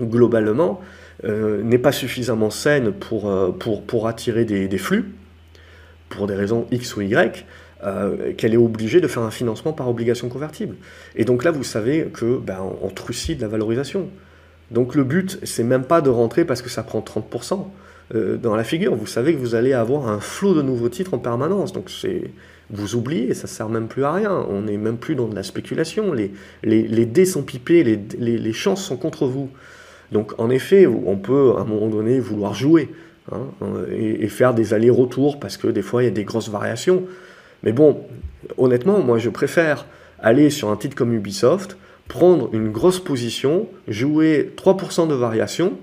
[0.00, 0.80] globalement,
[1.24, 5.12] euh, n'est pas suffisamment saine pour, euh, pour, pour attirer des, flux,
[6.08, 7.44] pour des raisons X ou Y,
[7.84, 10.76] euh, qu'elle est obligée de faire un financement par obligation convertible.
[11.16, 14.08] Et donc là, vous savez que ben, on trucide la valorisation.
[14.70, 17.66] Donc le but, c'est même pas de rentrer parce que ça prend 30%
[18.40, 18.94] dans la figure.
[18.94, 21.72] Vous savez que vous allez avoir un flot de nouveaux titres en permanence.
[21.72, 22.30] Donc c'est
[22.70, 24.32] vous oubliez, ça sert même plus à rien.
[24.50, 26.12] On n'est même plus dans de la spéculation.
[26.12, 29.48] Les, dés sont pipés, les, chances sont contre vous.
[30.12, 32.90] Donc en effet, on peut à un moment donné vouloir jouer
[33.32, 33.46] hein,
[33.90, 37.04] et, faire des allers-retours parce que des fois il y a des grosses variations.
[37.62, 38.04] Mais bon,
[38.56, 39.86] honnêtement, moi je préfère
[40.18, 41.76] aller sur un titre comme Ubisoft,
[42.08, 45.78] prendre une grosse position, jouer 3% de variation,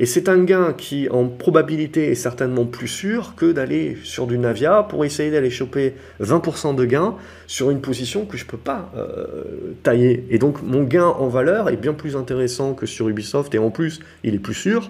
[0.00, 4.38] et c'est un gain qui, en probabilité, est certainement plus sûr que d'aller sur du
[4.38, 7.16] Navia pour essayer d'aller choper 20% de gain
[7.48, 10.24] sur une position que je ne peux pas euh, tailler.
[10.30, 13.70] Et donc, mon gain en valeur est bien plus intéressant que sur Ubisoft, et en
[13.70, 14.88] plus, il est plus sûr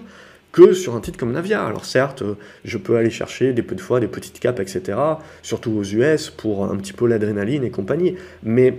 [0.51, 1.65] que sur un titre comme Navia.
[1.65, 2.23] Alors certes,
[2.65, 4.97] je peux aller chercher des peu de fois des petites capes, etc.,
[5.41, 8.15] surtout aux US, pour un petit peu l'adrénaline et compagnie.
[8.43, 8.77] Mais,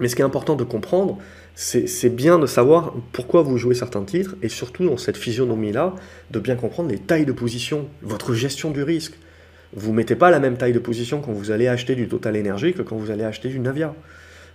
[0.00, 1.18] mais ce qui est important de comprendre,
[1.54, 5.94] c'est bien de savoir pourquoi vous jouez certains titres, et surtout dans cette physionomie-là,
[6.30, 9.14] de bien comprendre les tailles de position, votre gestion du risque.
[9.74, 12.72] Vous mettez pas la même taille de position quand vous allez acheter du Total Energy
[12.72, 13.94] que quand vous allez acheter du Navia.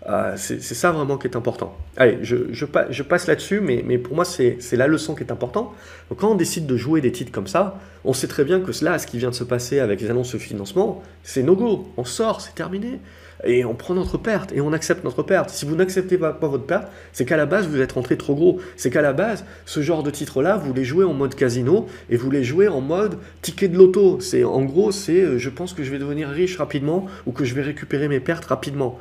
[0.09, 1.77] Euh, c'est ça vraiment qui est important.
[1.95, 5.71] Allez, je, passe là-dessus, mais, pour moi, c'est la leçon qui est importante.
[6.17, 8.97] Quand on décide de jouer des titres comme ça, on sait très bien que cela,
[8.97, 11.87] ce qui vient de se passer avec les annonces de financement, c'est no go.
[11.97, 12.99] On sort, c'est terminé.
[13.43, 15.49] Et on prend notre perte, et on accepte notre perte.
[15.49, 18.59] Si vous n'acceptez pas, votre perte, c'est qu'à la base, vous êtes rentré trop gros.
[18.77, 22.17] C'est qu'à la base, ce genre de titre-là, vous les jouez en mode casino, et
[22.17, 24.19] vous les jouez en mode ticket de loto.
[24.45, 27.55] En gros, c'est euh, je pense que je vais devenir riche rapidement, ou que je
[27.55, 28.99] vais récupérer mes pertes rapidement.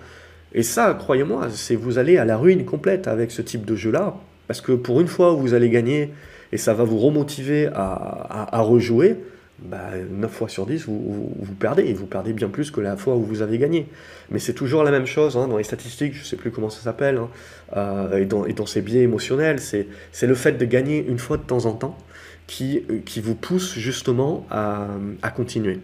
[0.52, 4.16] Et ça, croyez-moi, c'est vous allez à la ruine complète avec ce type de jeu-là,
[4.48, 6.10] parce que pour une fois, vous allez gagner
[6.52, 9.16] et ça va vous remotiver à, rejouer.
[9.62, 13.14] Bah, 9 fois sur 10, vous, perdez, et vous perdez bien plus que la fois
[13.14, 13.86] où vous avez gagné.
[14.30, 16.70] Mais c'est toujours la même chose hein, dans les statistiques, je ne sais plus comment
[16.70, 17.28] ça s'appelle, hein,
[17.76, 19.86] euh, et, dans, ces biais émotionnels, c'est
[20.22, 21.98] le fait de gagner une fois de temps en temps
[22.46, 24.86] qui, qui vous pousse justement à,
[25.20, 25.78] à continuer.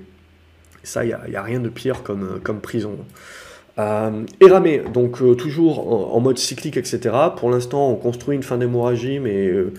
[0.83, 2.97] Ça, il n'y a, rien de pire comme, comme prison.
[3.79, 7.15] Euh, Eramé, donc euh, toujours en, mode cyclique, etc.
[7.37, 9.75] Pour l'instant, on construit une fin d'hémorragie, mais euh,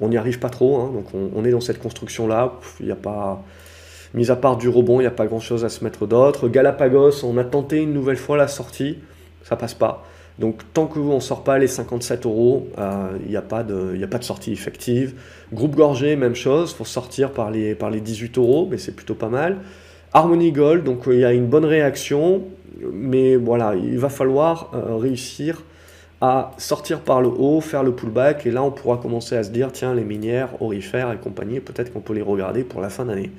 [0.00, 0.76] on n'y arrive pas trop.
[0.76, 0.90] Hein.
[0.92, 2.54] donc on, est dans cette construction-là.
[2.80, 3.42] Il n'y a pas,
[4.12, 6.48] mis à part du rebond, il n'y a pas grand-chose à se mettre d'autre.
[6.48, 8.98] Galapagos, on a tenté une nouvelle fois la sortie,
[9.44, 10.04] ça passe pas.
[10.38, 12.68] Donc tant que on sort pas les 57 euros,
[13.24, 15.14] il n'y a, pas de, sortie effective.
[15.52, 19.56] Groupe Gorgé, même chose, faut sortir par les 18 euros, mais c'est plutôt pas mal.
[20.12, 22.44] Harmony Gold, donc il y a une bonne réaction
[22.92, 25.62] mais voilà, il va falloir euh, réussir
[26.20, 29.50] à sortir par le haut, faire le pullback, et là on pourra commencer à se
[29.50, 33.04] dire, tiens, les minières, orifères et compagnie, peut-être qu'on peut les regarder pour la fin
[33.04, 33.30] d'année.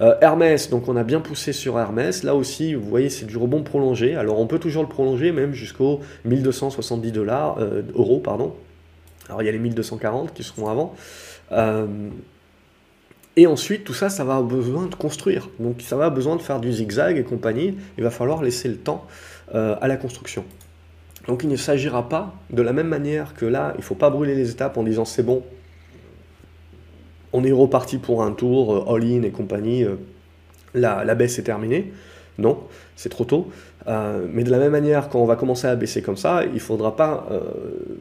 [0.00, 3.36] Euh, Hermès, donc on a bien poussé sur Hermès, là aussi, vous voyez, c'est du
[3.36, 8.54] rebond prolongé, alors on peut toujours le prolonger, même jusqu'aux 1270 dollars, euh, euros, pardon.
[9.28, 10.94] Alors il y a les 1240 qui seront avant.
[13.36, 15.48] Et ensuite, tout ça, ça va avoir besoin de construire.
[15.58, 17.76] Donc ça va avoir besoin de faire du zigzag et compagnie.
[17.96, 19.06] Il va falloir laisser le temps
[19.54, 20.44] euh, à la construction.
[21.26, 24.10] Donc il ne s'agira pas, de la même manière que là, il ne faut pas
[24.10, 25.42] brûler les étapes en disant c'est bon,
[27.32, 29.94] on est reparti pour un tour, euh, all-in et compagnie, euh,
[30.74, 31.92] la, la, baisse est terminée.
[32.38, 32.58] Non,
[32.96, 33.50] c'est trop tôt.
[33.86, 36.58] mais de la même manière, quand on va commencer à baisser comme ça, il ne
[36.58, 37.28] faudra pas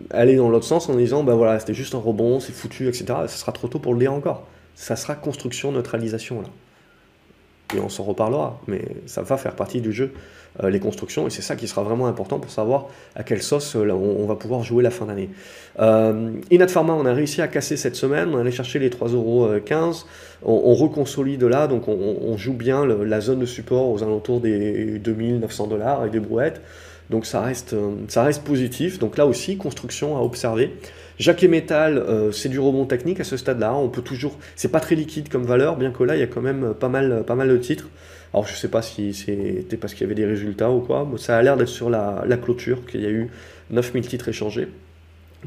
[0.09, 3.05] aller dans l'autre sens en disant, ben voilà, c'était juste un rebond, c'est foutu, etc.
[3.27, 6.49] Ce sera trop tôt pour le dire encore ça sera construction, neutralisation là.
[7.75, 10.11] Et on s'en reparlera, mais ça va faire partie du jeu,
[10.61, 13.77] euh, les constructions, et c'est ça qui sera vraiment important pour savoir à quelle sauce
[13.77, 15.29] euh, on, va pouvoir jouer la fin d'année.
[15.79, 20.03] Euh, Inat Pharma, on a réussi à casser cette semaine, on allait chercher les 3,15€,
[20.43, 24.99] on, on reconsolide là, donc on, joue bien la zone de support aux alentours des
[24.99, 26.61] 2900 dollars avec des brouettes,
[27.09, 27.75] donc ça reste,
[28.09, 30.73] ça reste positif, donc là aussi, construction à observer.
[31.21, 33.75] Jacques et Metal, euh, c'est du rebond technique à ce stade-là.
[33.75, 36.27] On peut toujours, c'est pas très liquide comme valeur, bien que là il y a
[36.27, 37.89] quand même pas mal, pas mal de titres.
[38.33, 41.37] Alors je sais pas si c'était parce qu'il y avait des résultats ou quoi, ça
[41.37, 43.29] a l'air d'être sur la, clôture qu'il y a eu
[43.69, 44.67] 9000 titres échangés.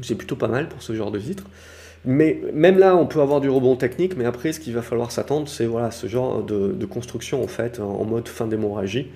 [0.01, 1.43] C'est plutôt pas mal pour ce genre de titre.
[2.05, 5.11] Mais même là, on peut avoir du rebond technique, mais après, ce qu'il va falloir
[5.11, 9.07] s'attendre, c'est voilà, ce genre de, de, construction en fait, en mode fin d'hémorragie,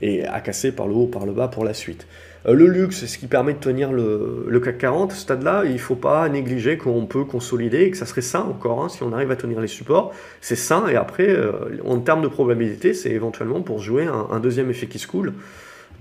[0.00, 2.06] et à casser par le haut, par le bas pour la suite.
[2.46, 5.12] Euh, le luxe, c'est ce qui permet de tenir le, CAC 40.
[5.12, 8.20] À ce stade-là, il ne faut pas négliger qu'on peut consolider et que ça serait
[8.20, 10.12] sain encore, hein, si on arrive à tenir les supports.
[10.40, 11.52] C'est sain, et après, euh,
[11.84, 15.32] en termes de probabilité, c'est éventuellement pour jouer un, deuxième effet qui se coule.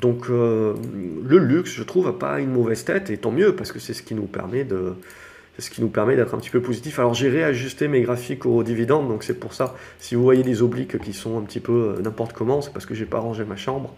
[0.02, 0.74] Donc euh,
[1.24, 3.94] le luxe, je trouve, n'a pas une mauvaise tête, et tant mieux, parce que c'est
[3.94, 4.94] ce qui nous permet de
[5.58, 7.00] ce qui nous permet d'être un petit peu positif.
[7.00, 10.62] Alors j'ai réajusté mes graphiques aux dividendes, donc c'est pour ça, si vous voyez des
[10.62, 13.56] obliques qui sont un petit peu n'importe comment, c'est parce que j'ai pas rangé ma
[13.56, 13.96] chambre.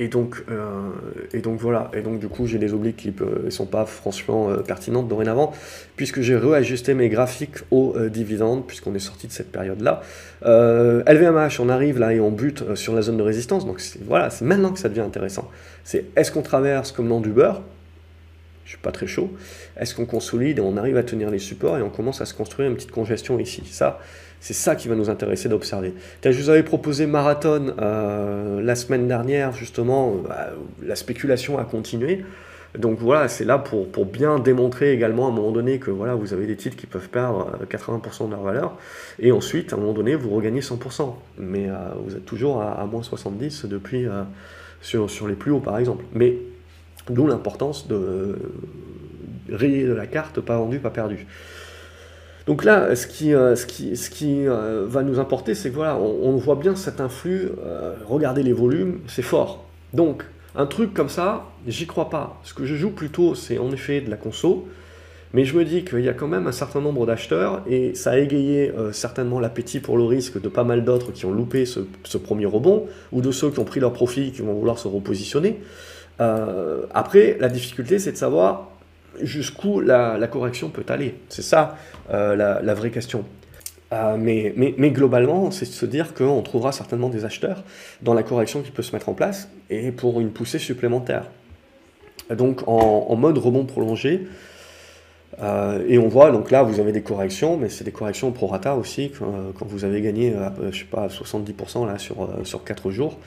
[0.00, 0.88] Et donc, euh,
[1.34, 3.14] et donc voilà, et donc du coup j'ai des obliques qui
[3.44, 5.52] ne sont pas franchement euh, pertinentes dorénavant,
[5.96, 10.00] puisque j'ai réajusté mes graphiques aux euh, dividendes, puisqu'on est sorti de cette période-là.
[10.42, 14.46] LVMH, on arrive là et on bute sur la zone de résistance, donc voilà, c'est
[14.46, 15.50] maintenant que ça devient intéressant.
[15.84, 17.60] C'est est-ce qu'on traverse comme dans du beurre?
[18.64, 19.30] Je suis pas très chaud.
[19.76, 22.32] Est-ce qu'on consolide et on arrive à tenir les supports et on commence à se
[22.32, 23.64] construire une petite congestion ici?
[23.68, 23.98] Ça,
[24.40, 25.94] c'est ça qui va nous intéresser d'observer.
[26.24, 30.48] Je vous avais proposé Marathon euh, la semaine dernière, justement, bah,
[30.82, 32.24] la spéculation a continué.
[32.78, 36.14] Donc voilà, c'est là pour, pour, bien démontrer également à un moment donné que voilà,
[36.14, 38.78] vous avez des titres qui peuvent perdre 80% euh, de leur valeur,
[39.18, 41.74] et ensuite à un moment donné vous regagnez 100%, mais euh,
[42.04, 44.06] vous êtes toujours à, moins 70 depuis
[44.82, 46.04] sur, sur les plus hauts par exemple.
[46.14, 46.36] Mais
[47.10, 48.36] D'où l'importance de
[49.50, 51.26] rayer de la carte, pas vendu, pas perdu.
[52.50, 53.54] Donc là, ce qui, euh,
[54.24, 58.52] euh, va nous importer, c'est que voilà, on, voit bien cet influx, euh, regardez les
[58.52, 59.64] volumes, c'est fort.
[59.92, 60.24] Donc,
[60.56, 62.40] Un truc comme ça, j'y crois pas.
[62.42, 64.66] Ce que je joue plutôt, c'est en effet de la conso.
[65.32, 68.10] Mais je me dis qu'il y a quand même un certain nombre d'acheteurs et ça
[68.10, 71.78] a égayé certainement l'appétit pour le risque de pas mal d'autres qui ont loupé ce,
[72.18, 75.60] premier rebond ou de ceux qui ont pris leur profit qui vont vouloir se repositionner.
[76.18, 78.70] Après, la difficulté, c'est de savoir
[79.20, 81.14] jusqu'où la, correction peut aller.
[81.28, 81.76] C'est ça
[82.10, 83.24] euh, la, vraie question.
[83.90, 87.64] mais, mais, globalement, c'est de se dire qu'on trouvera certainement des acheteurs
[88.02, 91.24] dans la correction qui peut se mettre en place et pour une poussée supplémentaire.
[92.30, 94.28] Donc en, mode rebond prolongé,
[95.42, 98.46] euh, et on voit, donc là, vous avez des corrections, mais c'est des corrections pro
[98.46, 99.10] rata aussi.
[99.10, 103.18] Quand, vous avez gagné, euh, je sais pas, 70% là, sur, euh, sur 4 jours,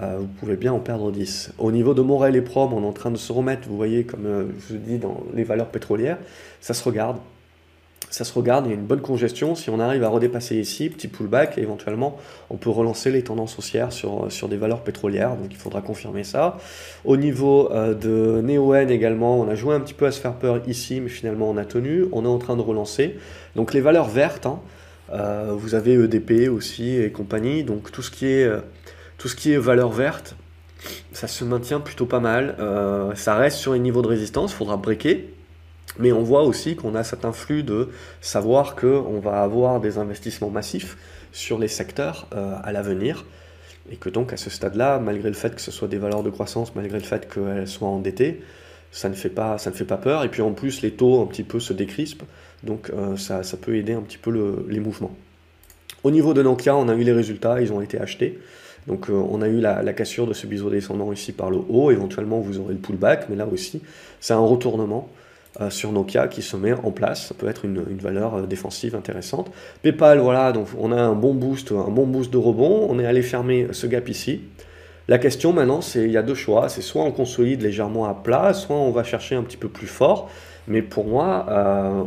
[0.00, 1.52] vous pouvez bien en perdre 10.
[1.58, 4.04] Au niveau de Morel et Prom, on est en train de se remettre, vous voyez,
[4.04, 6.18] comme je vous dis, dans les valeurs pétrolières,
[6.60, 7.18] ça se regarde
[8.14, 9.56] ça se regarde, il y a une bonne congestion.
[9.56, 12.16] Si on arrive à redépasser ici, petit pullback, éventuellement,
[12.48, 15.36] on peut relancer les tendances haussières sur, sur des valeurs pétrolières.
[15.36, 16.58] Donc il faudra confirmer ça.
[17.04, 20.34] Au niveau euh, de NeoN également, on a joué un petit peu à se faire
[20.34, 22.04] peur ici, mais finalement on a tenu.
[22.12, 23.16] On est en train de relancer.
[23.56, 24.60] Donc les valeurs vertes, hein,
[25.12, 27.64] euh, vous avez EDP aussi et compagnie.
[27.64, 28.60] Donc tout ce qui est, euh,
[29.24, 30.36] tout ce qui est valeur verte,
[31.14, 32.56] ça se maintient plutôt pas mal.
[33.14, 35.24] ça reste sur les niveaux de résistance, il faudra breaker.
[35.98, 37.88] Mais on voit aussi qu'on a cet influx de
[38.20, 40.98] savoir qu'on va avoir des investissements massifs
[41.32, 43.24] sur les secteurs euh, à l'avenir.
[43.90, 46.28] Et que donc à ce stade-là, malgré le fait que ce soit des valeurs de
[46.28, 48.42] croissance, malgré le fait qu'elles soient endettées,
[48.92, 50.22] ça ne, fait pas, ça ne fait pas peur.
[50.22, 52.24] Et puis en plus, les taux un petit peu se décrispent.
[52.62, 55.16] Donc euh, ça, ça, peut aider un petit peu les mouvements.
[56.02, 58.38] Au niveau de Nokia, on a eu les résultats, ils ont été achetés.
[58.86, 61.90] Donc euh, on a eu la, cassure de ce biseau descendant ici par le haut.
[61.90, 63.82] Éventuellement, vous aurez le pullback, mais là aussi,
[64.20, 65.08] c'est un retournement.
[65.60, 67.28] Euh, sur Nokia qui se met en place.
[67.28, 69.52] Ça peut être une, valeur euh, défensive intéressante.
[69.82, 72.88] PayPal, voilà, donc on a un bon boost, un bon boost de rebond.
[72.90, 74.40] On est allé fermer ce gap ici.
[75.06, 76.68] La question maintenant, c'est il y a deux choix.
[76.68, 79.86] C'est soit on consolide légèrement à plat, soit on va chercher un petit peu plus
[79.86, 80.28] fort.
[80.66, 81.46] Mais pour moi,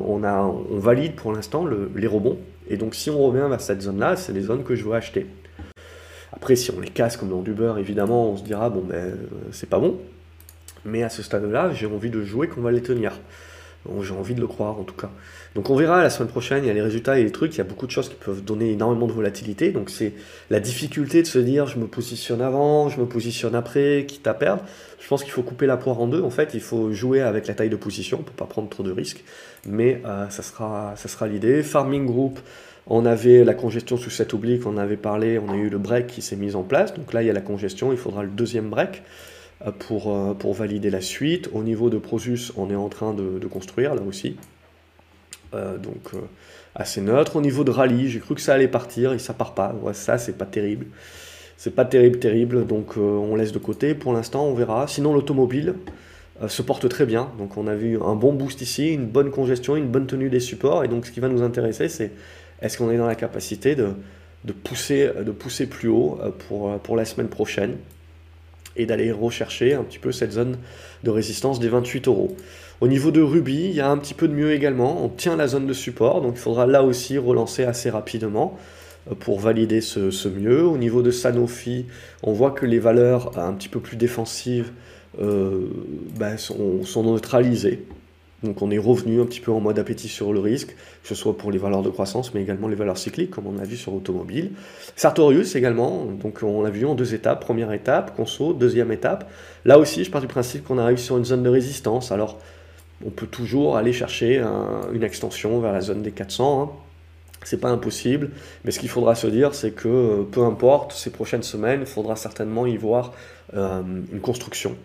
[0.05, 1.65] on, a, valide pour l'instant
[1.95, 2.37] les rebonds.
[2.69, 5.25] Et donc si on revient vers cette zone-là, c'est les zones que je veux acheter.
[6.37, 9.17] Après, si on les casse comme dans du beurre, évidemment, on se dira, bon, ben,
[9.51, 9.97] c'est pas bon.
[10.85, 13.19] Mais à ce stade-là, j'ai envie de jouer qu'on va les tenir.
[14.01, 15.09] j'ai envie de le croire en tout cas.
[15.55, 17.57] Donc on verra la semaine prochaine, il y a les résultats et les trucs, il
[17.57, 19.71] y a beaucoup de choses qui peuvent donner énormément de volatilité.
[19.71, 20.13] Donc c'est
[20.51, 24.35] la difficulté de se dire je me positionne avant, je me positionne après, quitte à
[24.35, 24.63] perdre.
[24.99, 26.21] Je pense qu'il faut couper la poire en deux.
[26.21, 28.91] En fait, il faut jouer avec la taille de position pour pas prendre trop de
[28.91, 29.23] risques.
[29.65, 31.63] Mais euh, ça sera, ça sera l'idée.
[31.63, 32.39] Farming Group,
[32.89, 36.07] on avait la congestion sous cette oblique, on avait parlé, on a eu le break
[36.07, 36.93] qui s'est mis en place.
[36.93, 39.03] Donc là, il y a la congestion, il faudra le deuxième break.
[39.65, 41.49] Euh, pour, euh, pour valider la suite.
[41.51, 44.35] Au niveau de Prosus, on est en train de, construire là aussi.
[45.53, 46.11] Euh, donc
[46.75, 47.37] assez neutre.
[47.37, 49.73] Au niveau de rallye, j'ai cru que ça allait partir et ça part pas.
[49.93, 50.85] ça, c'est pas terrible.
[51.57, 52.67] C'est pas terrible, terrible.
[52.67, 53.95] Donc on laisse de côté.
[53.95, 54.87] Pour l'instant, on verra.
[54.87, 55.73] Sinon, l'automobile
[56.47, 57.31] se porte très bien.
[57.39, 60.39] Donc on a vu un bon boost ici, une bonne congestion, une bonne tenue des
[60.39, 60.83] supports.
[60.83, 62.11] Et donc ce qui va nous intéresser, c'est
[62.61, 63.93] est-ce qu'on est dans la capacité de,
[64.63, 67.77] pousser, plus haut pour, pour la semaine prochaine
[68.77, 70.57] et d'aller rechercher un petit peu cette zone
[71.03, 72.35] de résistance des 28 euros.
[72.79, 75.03] Au niveau de Ruby, il y a un petit peu de mieux également.
[75.03, 78.57] On tient la zone de support, donc il faudra là aussi relancer assez rapidement
[79.09, 80.63] euh, pour valider ce, mieux.
[80.63, 81.85] Au niveau de Sanofi,
[82.21, 84.71] on voit que les valeurs un petit peu plus défensives
[85.19, 85.67] euh,
[86.19, 87.83] ben, sont, neutralisées.
[88.43, 91.15] Donc on est revenu un petit peu en mode appétit sur le risque, que ce
[91.15, 93.77] soit pour les valeurs de croissance, mais également les valeurs cycliques, comme on a vu
[93.77, 94.51] sur l'automobile.
[94.95, 97.41] Sartorius également, donc on l'a vu en deux étapes.
[97.41, 99.29] Première étape, conso, deuxième étape.
[99.65, 102.11] Là aussi, je pars du principe qu'on arrive sur une zone de résistance.
[102.11, 102.37] Alors,
[103.05, 104.43] on peut toujours aller chercher
[104.93, 106.61] une extension vers la zone des 400.
[106.61, 106.69] Hein.
[107.43, 108.31] C'est pas impossible,
[108.65, 112.15] mais ce qu'il faudra se dire, c'est que peu importe, ces prochaines semaines, il faudra
[112.15, 113.13] certainement y voir
[113.55, 113.81] euh,
[114.11, 114.75] une construction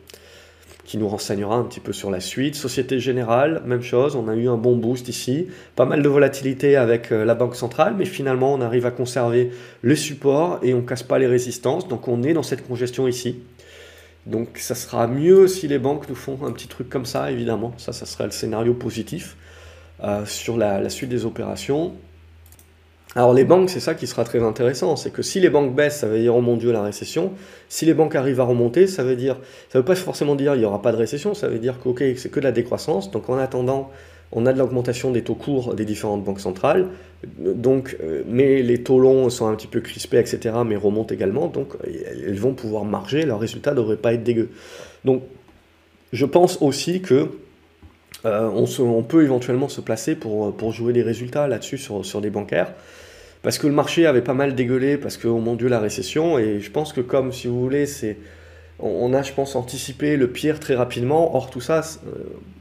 [0.85, 2.55] qui nous renseignera un petit peu sur la suite.
[2.55, 6.77] Société Générale, même chose, on a eu un bon boost ici, pas mal de volatilité
[6.77, 10.83] avec euh, la Banque Centrale, mais finalement on arrive à conserver le support et on
[10.83, 13.41] casse pas les résistances, donc on est dans cette congestion ici.
[14.27, 17.75] Donc ça sera mieux si les banques nous font un petit truc comme ça, évidemment,
[17.77, 19.37] ça, ça serait le scénario positif
[20.03, 21.95] euh, sur la suite des opérations.
[23.15, 25.99] Alors les banques, c'est ça qui sera très intéressant, c'est que si les banques baissent,
[25.99, 27.33] ça veut dire oh mon dieu la récession.
[27.69, 29.37] Si les banques arrivent à remonter, ça veut dire,
[29.69, 31.89] ça veut pas forcément dire il n'y aura pas de récession, ça veut dire que
[31.89, 33.11] ok c'est que de la décroissance.
[33.11, 33.91] Donc en attendant,
[34.33, 36.89] on a de l'augmentation des taux courts des différentes banques centrales.
[37.39, 40.55] Donc, euh, mais les taux longs sont un petit peu crispés, etc.
[40.67, 43.27] Mais remontent également, donc elles vont pouvoir marger.
[43.27, 44.49] Leurs résultats ne devraient pas être dégueux.
[45.05, 45.23] Donc,
[46.15, 47.29] je pense aussi que
[48.25, 48.49] euh,
[48.79, 52.73] on, peut éventuellement se placer pour, pour jouer des résultats là-dessus sur, sur des bancaires
[53.43, 56.39] parce que le marché avait pas mal dégueulé, parce que, oh mon Dieu, la récession,
[56.39, 58.17] et je pense que comme, si vous voulez, c'est...
[58.79, 61.35] on a, je pense, anticipé le pire très rapidement.
[61.35, 62.11] Or, tout ça, euh,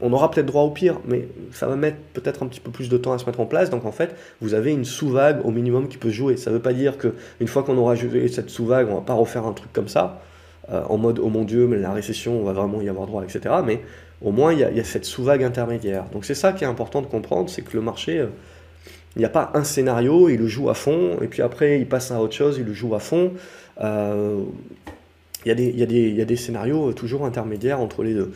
[0.00, 2.88] on aura peut-être droit au pire, mais ça va mettre peut-être un petit peu plus
[2.88, 3.70] de temps à se mettre en place.
[3.70, 6.36] Donc, en fait, vous avez une sous-vague au minimum qui peut jouer.
[6.36, 9.14] Ça ne veut pas dire qu'une fois qu'on aura joué cette sous-vague, on va pas
[9.14, 10.20] refaire un truc comme ça,
[10.72, 13.22] euh, en mode, oh mon Dieu, mais la récession, on va vraiment y avoir droit,
[13.22, 13.54] etc.
[13.64, 13.80] Mais
[14.20, 16.06] au moins, il y, a, cette sous-vague intermédiaire.
[16.12, 18.18] Donc, c'est ça qui est important de comprendre, c'est que le marché...
[18.18, 18.26] Euh,
[19.16, 21.86] il n'y a pas un scénario, il le joue à fond, et puis après il
[21.86, 23.32] passe à autre chose, il le joue à fond
[25.44, 28.32] il y, a des, il, y a des, scénarios euh, toujours intermédiaires entre les deux.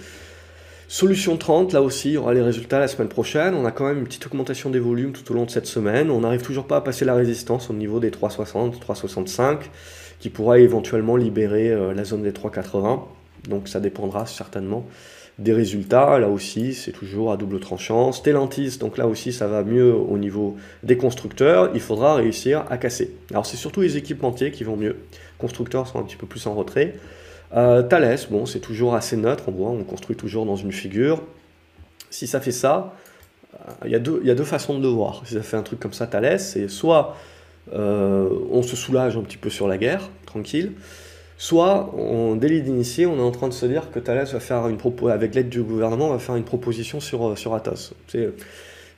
[0.89, 3.55] Solution 30, là aussi, il y aura les résultats la semaine prochaine.
[3.55, 6.11] On a quand même une petite augmentation des volumes tout au long de cette semaine.
[6.11, 9.59] On n'arrive toujours pas à passer la résistance au niveau des 3,60, 3,65,
[10.21, 13.01] qui pourra éventuellement libérer euh, la zone des 3,80.
[13.49, 14.87] Donc ça dépendra certainement
[15.39, 18.11] des résultats, là aussi, c'est toujours à double tranchant.
[18.13, 21.71] Stellantis, donc là aussi, ça va mieux au niveau des constructeurs.
[21.75, 23.15] Il faudra réussir à casser.
[23.31, 24.97] Alors, c'est surtout les équipementiers qui vont mieux.
[25.37, 26.95] constructeurs sont un petit peu plus en retrait.
[27.55, 29.45] Euh, Thales, bon, c'est toujours assez neutre.
[29.49, 31.23] On voit, on construit toujours dans une figure.
[32.09, 32.95] Si ça fait ça,
[33.55, 35.23] euh, il y, a deux, façons de le voir.
[35.27, 37.15] Si ça fait un truc comme ça, Thales, c'est soit
[37.75, 40.73] euh, on se soulage un petit peu sur la guerre, tranquille,
[41.39, 44.69] Soit, en délit d'initié, on est en train de se dire que Thales va faire
[44.69, 47.93] une propos avec l'aide du gouvernement, va faire une proposition sur, euh, sur Atos.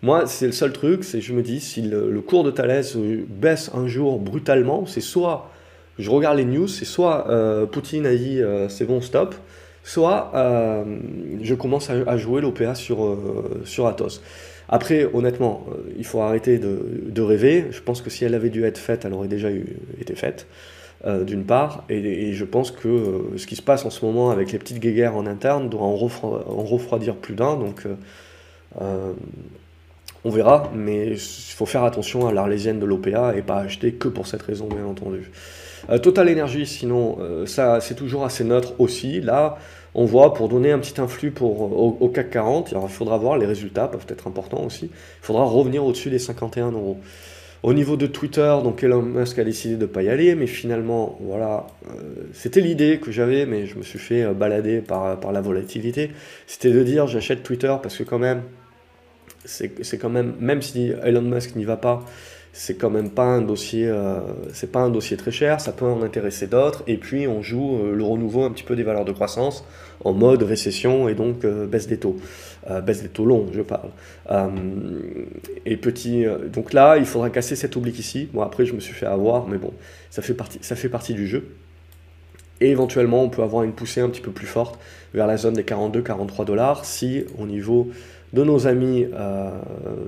[0.02, 3.24] Moi, c'est le seul truc, c'est je me dis, si le, cours de Thales euh,
[3.28, 5.50] baisse un jour brutalement, c'est soit,
[5.98, 9.34] je regarde les news, c'est soit euh, Poutine a dit c'est bon, stop,
[9.82, 10.30] soit
[11.42, 13.18] je commence à, jouer l'OPA sur,
[13.64, 14.22] sur Atos.
[14.68, 15.66] Après, honnêtement,
[15.96, 16.78] il faut arrêter de,
[17.08, 17.66] de, rêver.
[17.70, 19.48] Je pense que si elle avait dû être faite, elle aurait déjà
[19.98, 20.46] été faite.
[21.06, 24.30] Euh, d'une part, et, je pense que euh, ce qui se passe en ce moment
[24.30, 27.84] avec les petites guéguerres en interne doit en, refroidir plus d'un, donc
[28.80, 29.12] euh,
[30.24, 34.08] on verra, mais il faut faire attention à l'arlésienne de l'OPA et pas acheter que
[34.08, 35.30] pour cette raison, bien entendu.
[36.02, 39.20] Total Energy, sinon, ça c'est toujours assez neutre aussi.
[39.20, 39.56] Là,
[39.94, 41.62] on voit pour donner un petit influx pour,
[42.02, 44.86] au, CAC 40, il faudra voir, les résultats peuvent être importants aussi.
[44.86, 46.98] Il faudra revenir au-dessus des 51 euros.
[47.64, 50.46] Au niveau de Twitter, donc Elon Musk a décidé de ne pas y aller, mais
[50.46, 52.02] finalement, voilà, euh,
[52.32, 56.12] c'était l'idée que j'avais, mais je me suis fait euh, balader par, par la volatilité.
[56.46, 58.42] C'était de dire j'achète Twitter parce que quand même,
[59.44, 62.04] c'est quand même, même si Elon Musk n'y va pas,
[62.52, 64.20] c'est quand même pas un dossier, euh,
[64.70, 68.04] pas un dossier très cher, ça peut en intéresser d'autres, et puis on joue le
[68.04, 69.64] renouveau un petit peu des valeurs de croissance
[70.04, 72.16] en mode récession et donc baisse des taux.
[72.70, 73.88] Euh, baisse des taux longs, je parle.
[74.30, 74.48] Euh,
[75.64, 78.28] et petit, euh, donc là, il faudra casser cet oblique ici.
[78.32, 79.72] Bon, après, je me suis fait avoir, mais bon,
[80.10, 81.48] ça fait partie, ça fait partie du jeu.
[82.60, 84.78] Et éventuellement, on peut avoir une poussée un petit peu plus forte
[85.14, 87.88] vers la zone des 42-43 dollars si, au niveau
[88.34, 89.06] de nos amis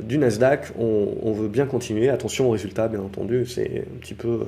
[0.03, 2.11] du Nasdaq, on, on, veut bien continuer.
[2.11, 4.41] Attention aux résultats, bien entendu, c'est un petit peu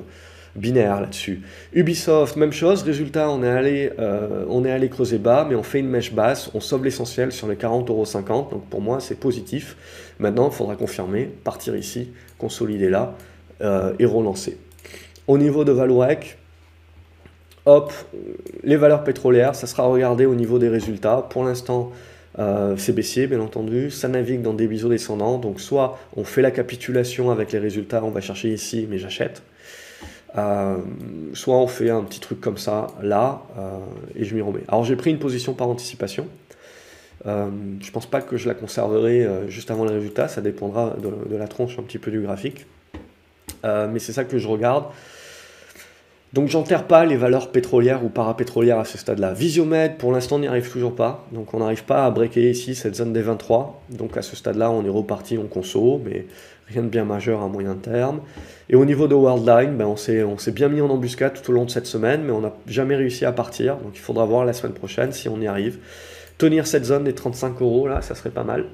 [0.55, 1.41] binaire là-dessus.
[1.73, 5.63] Ubisoft, même chose, résultat, on est, allé, euh, on est allé creuser bas, mais on
[5.63, 9.75] fait une mèche basse, on sauve l'essentiel sur les 40,50€, donc pour moi c'est positif.
[10.19, 13.15] Maintenant, il faudra confirmer, partir ici, consolider là,
[13.61, 14.57] euh, et relancer.
[15.27, 16.37] Au niveau de Valorec,
[17.65, 17.91] hop,
[18.63, 21.25] les valeurs pétrolières, ça sera regardé au niveau des résultats.
[21.29, 21.91] Pour l'instant,
[22.39, 23.89] euh, c'est baissier, bien entendu.
[23.89, 25.37] Ça navigue dans des biseaux descendants.
[25.37, 29.43] Donc, soit on fait la capitulation avec les résultats, on va chercher ici, mais j'achète.
[30.37, 30.77] Euh,
[31.33, 33.77] soit on fait un petit truc comme ça, là, euh,
[34.15, 34.63] et je m'y remets.
[34.67, 36.27] Alors j'ai pris une position par anticipation.
[37.25, 40.95] Euh, je pense pas que je la conserverai juste avant le résultat, ça dépendra
[41.29, 42.65] de, la tronche un petit peu du graphique.
[43.63, 44.85] mais c'est ça que je regarde.
[46.33, 49.33] Donc j'enterre pas les valeurs pétrolières ou parapétrolières à ce stade-là.
[49.33, 51.27] Visiomed, pour l'instant, n'y arrive toujours pas.
[51.31, 53.83] Donc on n'arrive pas à breaker ici cette zone des 23.
[53.91, 56.25] Donc à ce stade-là, on est reparti, on conso, mais
[56.67, 58.21] rien de bien majeur à moyen terme.
[58.69, 61.65] Et au niveau de Worldline, ben on s'est bien mis en embuscade tout au long
[61.65, 63.77] de cette semaine, mais on n'a jamais réussi à partir.
[63.77, 65.79] Donc il faudra voir la semaine prochaine si on y arrive.
[66.37, 68.65] Tenir cette zone des 35 euros, là, ça serait pas mal.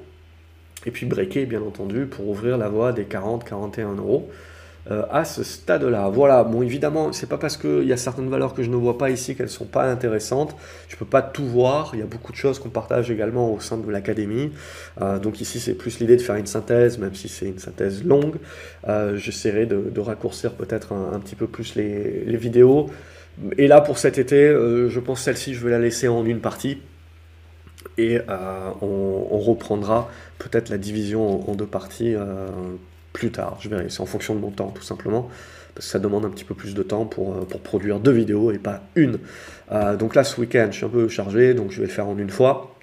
[0.86, 4.30] Et puis breaker, bien entendu, pour ouvrir la voie des 40-41 euros.
[4.90, 6.08] Euh, à ce stade-là.
[6.08, 8.96] Voilà, bon évidemment, c'est pas parce qu'il y a certaines valeurs que je ne vois
[8.96, 10.56] pas ici qu'elles sont pas intéressantes.
[10.88, 13.60] Je peux pas tout voir, il y a beaucoup de choses qu'on partage également au
[13.60, 14.52] sein de l'académie.
[15.02, 18.04] Euh, donc ici, c'est plus l'idée de faire une synthèse, même si c'est une synthèse
[18.04, 18.36] longue.
[18.88, 22.88] Euh, j'essaierai de, raccourcir peut-être un, petit peu plus les, vidéos.
[23.58, 26.78] Et là, pour cet été, je pense celle-ci, je vais la laisser en une partie.
[27.98, 28.18] Et
[28.80, 32.14] on, reprendra peut-être la division en deux parties
[33.12, 33.58] plus tard.
[33.60, 35.28] Je verrai, c'est en fonction de mon temps tout simplement,
[35.74, 38.50] parce que ça demande un petit peu plus de temps pour, euh, produire deux vidéos
[38.52, 39.18] et pas une.
[39.72, 42.08] Euh, donc là, ce week-end, je suis un peu chargé, donc je vais le faire
[42.08, 42.76] en une fois.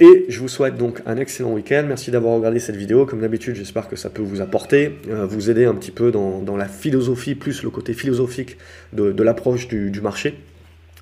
[0.00, 1.84] Et je vous souhaite donc un excellent week-end.
[1.86, 3.06] Merci d'avoir regardé cette vidéo.
[3.06, 6.56] Comme d'habitude, j'espère que ça peut vous apporter, euh, vous aider un petit peu dans,
[6.56, 8.56] la philosophie, plus le côté philosophique
[8.92, 10.34] de, l'approche du marché.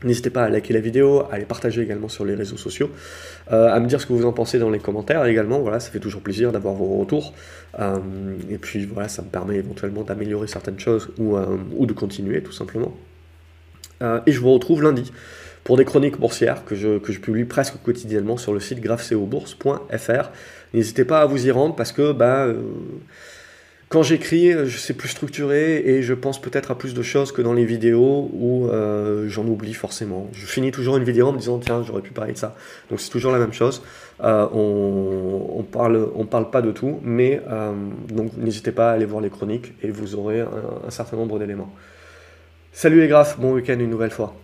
[0.05, 2.91] N'hésitez pas à liker la vidéo, à les partager également sur les réseaux sociaux,
[3.53, 5.61] euh, à me dire ce que vous en pensez dans les commentaires également.
[5.61, 7.35] Voilà, ça fait toujours plaisir d'avoir vos retours.
[7.79, 7.97] Euh,
[8.51, 12.43] et puis voilà, ça me permet éventuellement d'améliorer certaines choses ou, euh, ou, de continuer
[12.43, 12.93] tout simplement.
[14.27, 15.12] et je vous retrouve lundi
[15.62, 20.31] pour des chroniques boursières que je, que je publie presque quotidiennement sur le site graphcobourse.fr.
[20.74, 22.49] N'hésitez pas à vous y rendre parce que bah,
[23.93, 27.43] quand j'écris, je sais plus structuré et je pense peut-être à plus de choses que
[27.43, 30.31] dans les vidéos où euh, j'en oublie forcément.
[30.32, 32.56] Je finis toujours une vidéo en me disant tiens j'aurais pu parler de ça.
[32.89, 33.82] Donc c'est toujours la même chose.
[34.24, 37.74] Euh, on, on, parle on parle pas de tout, mais euh,
[38.09, 40.48] donc n'hésitez pas à aller voir les chroniques et vous aurez un,
[40.86, 41.70] un certain nombre d'éléments.
[42.73, 44.35] Salut les graphes, bon week-end une nouvelle fois.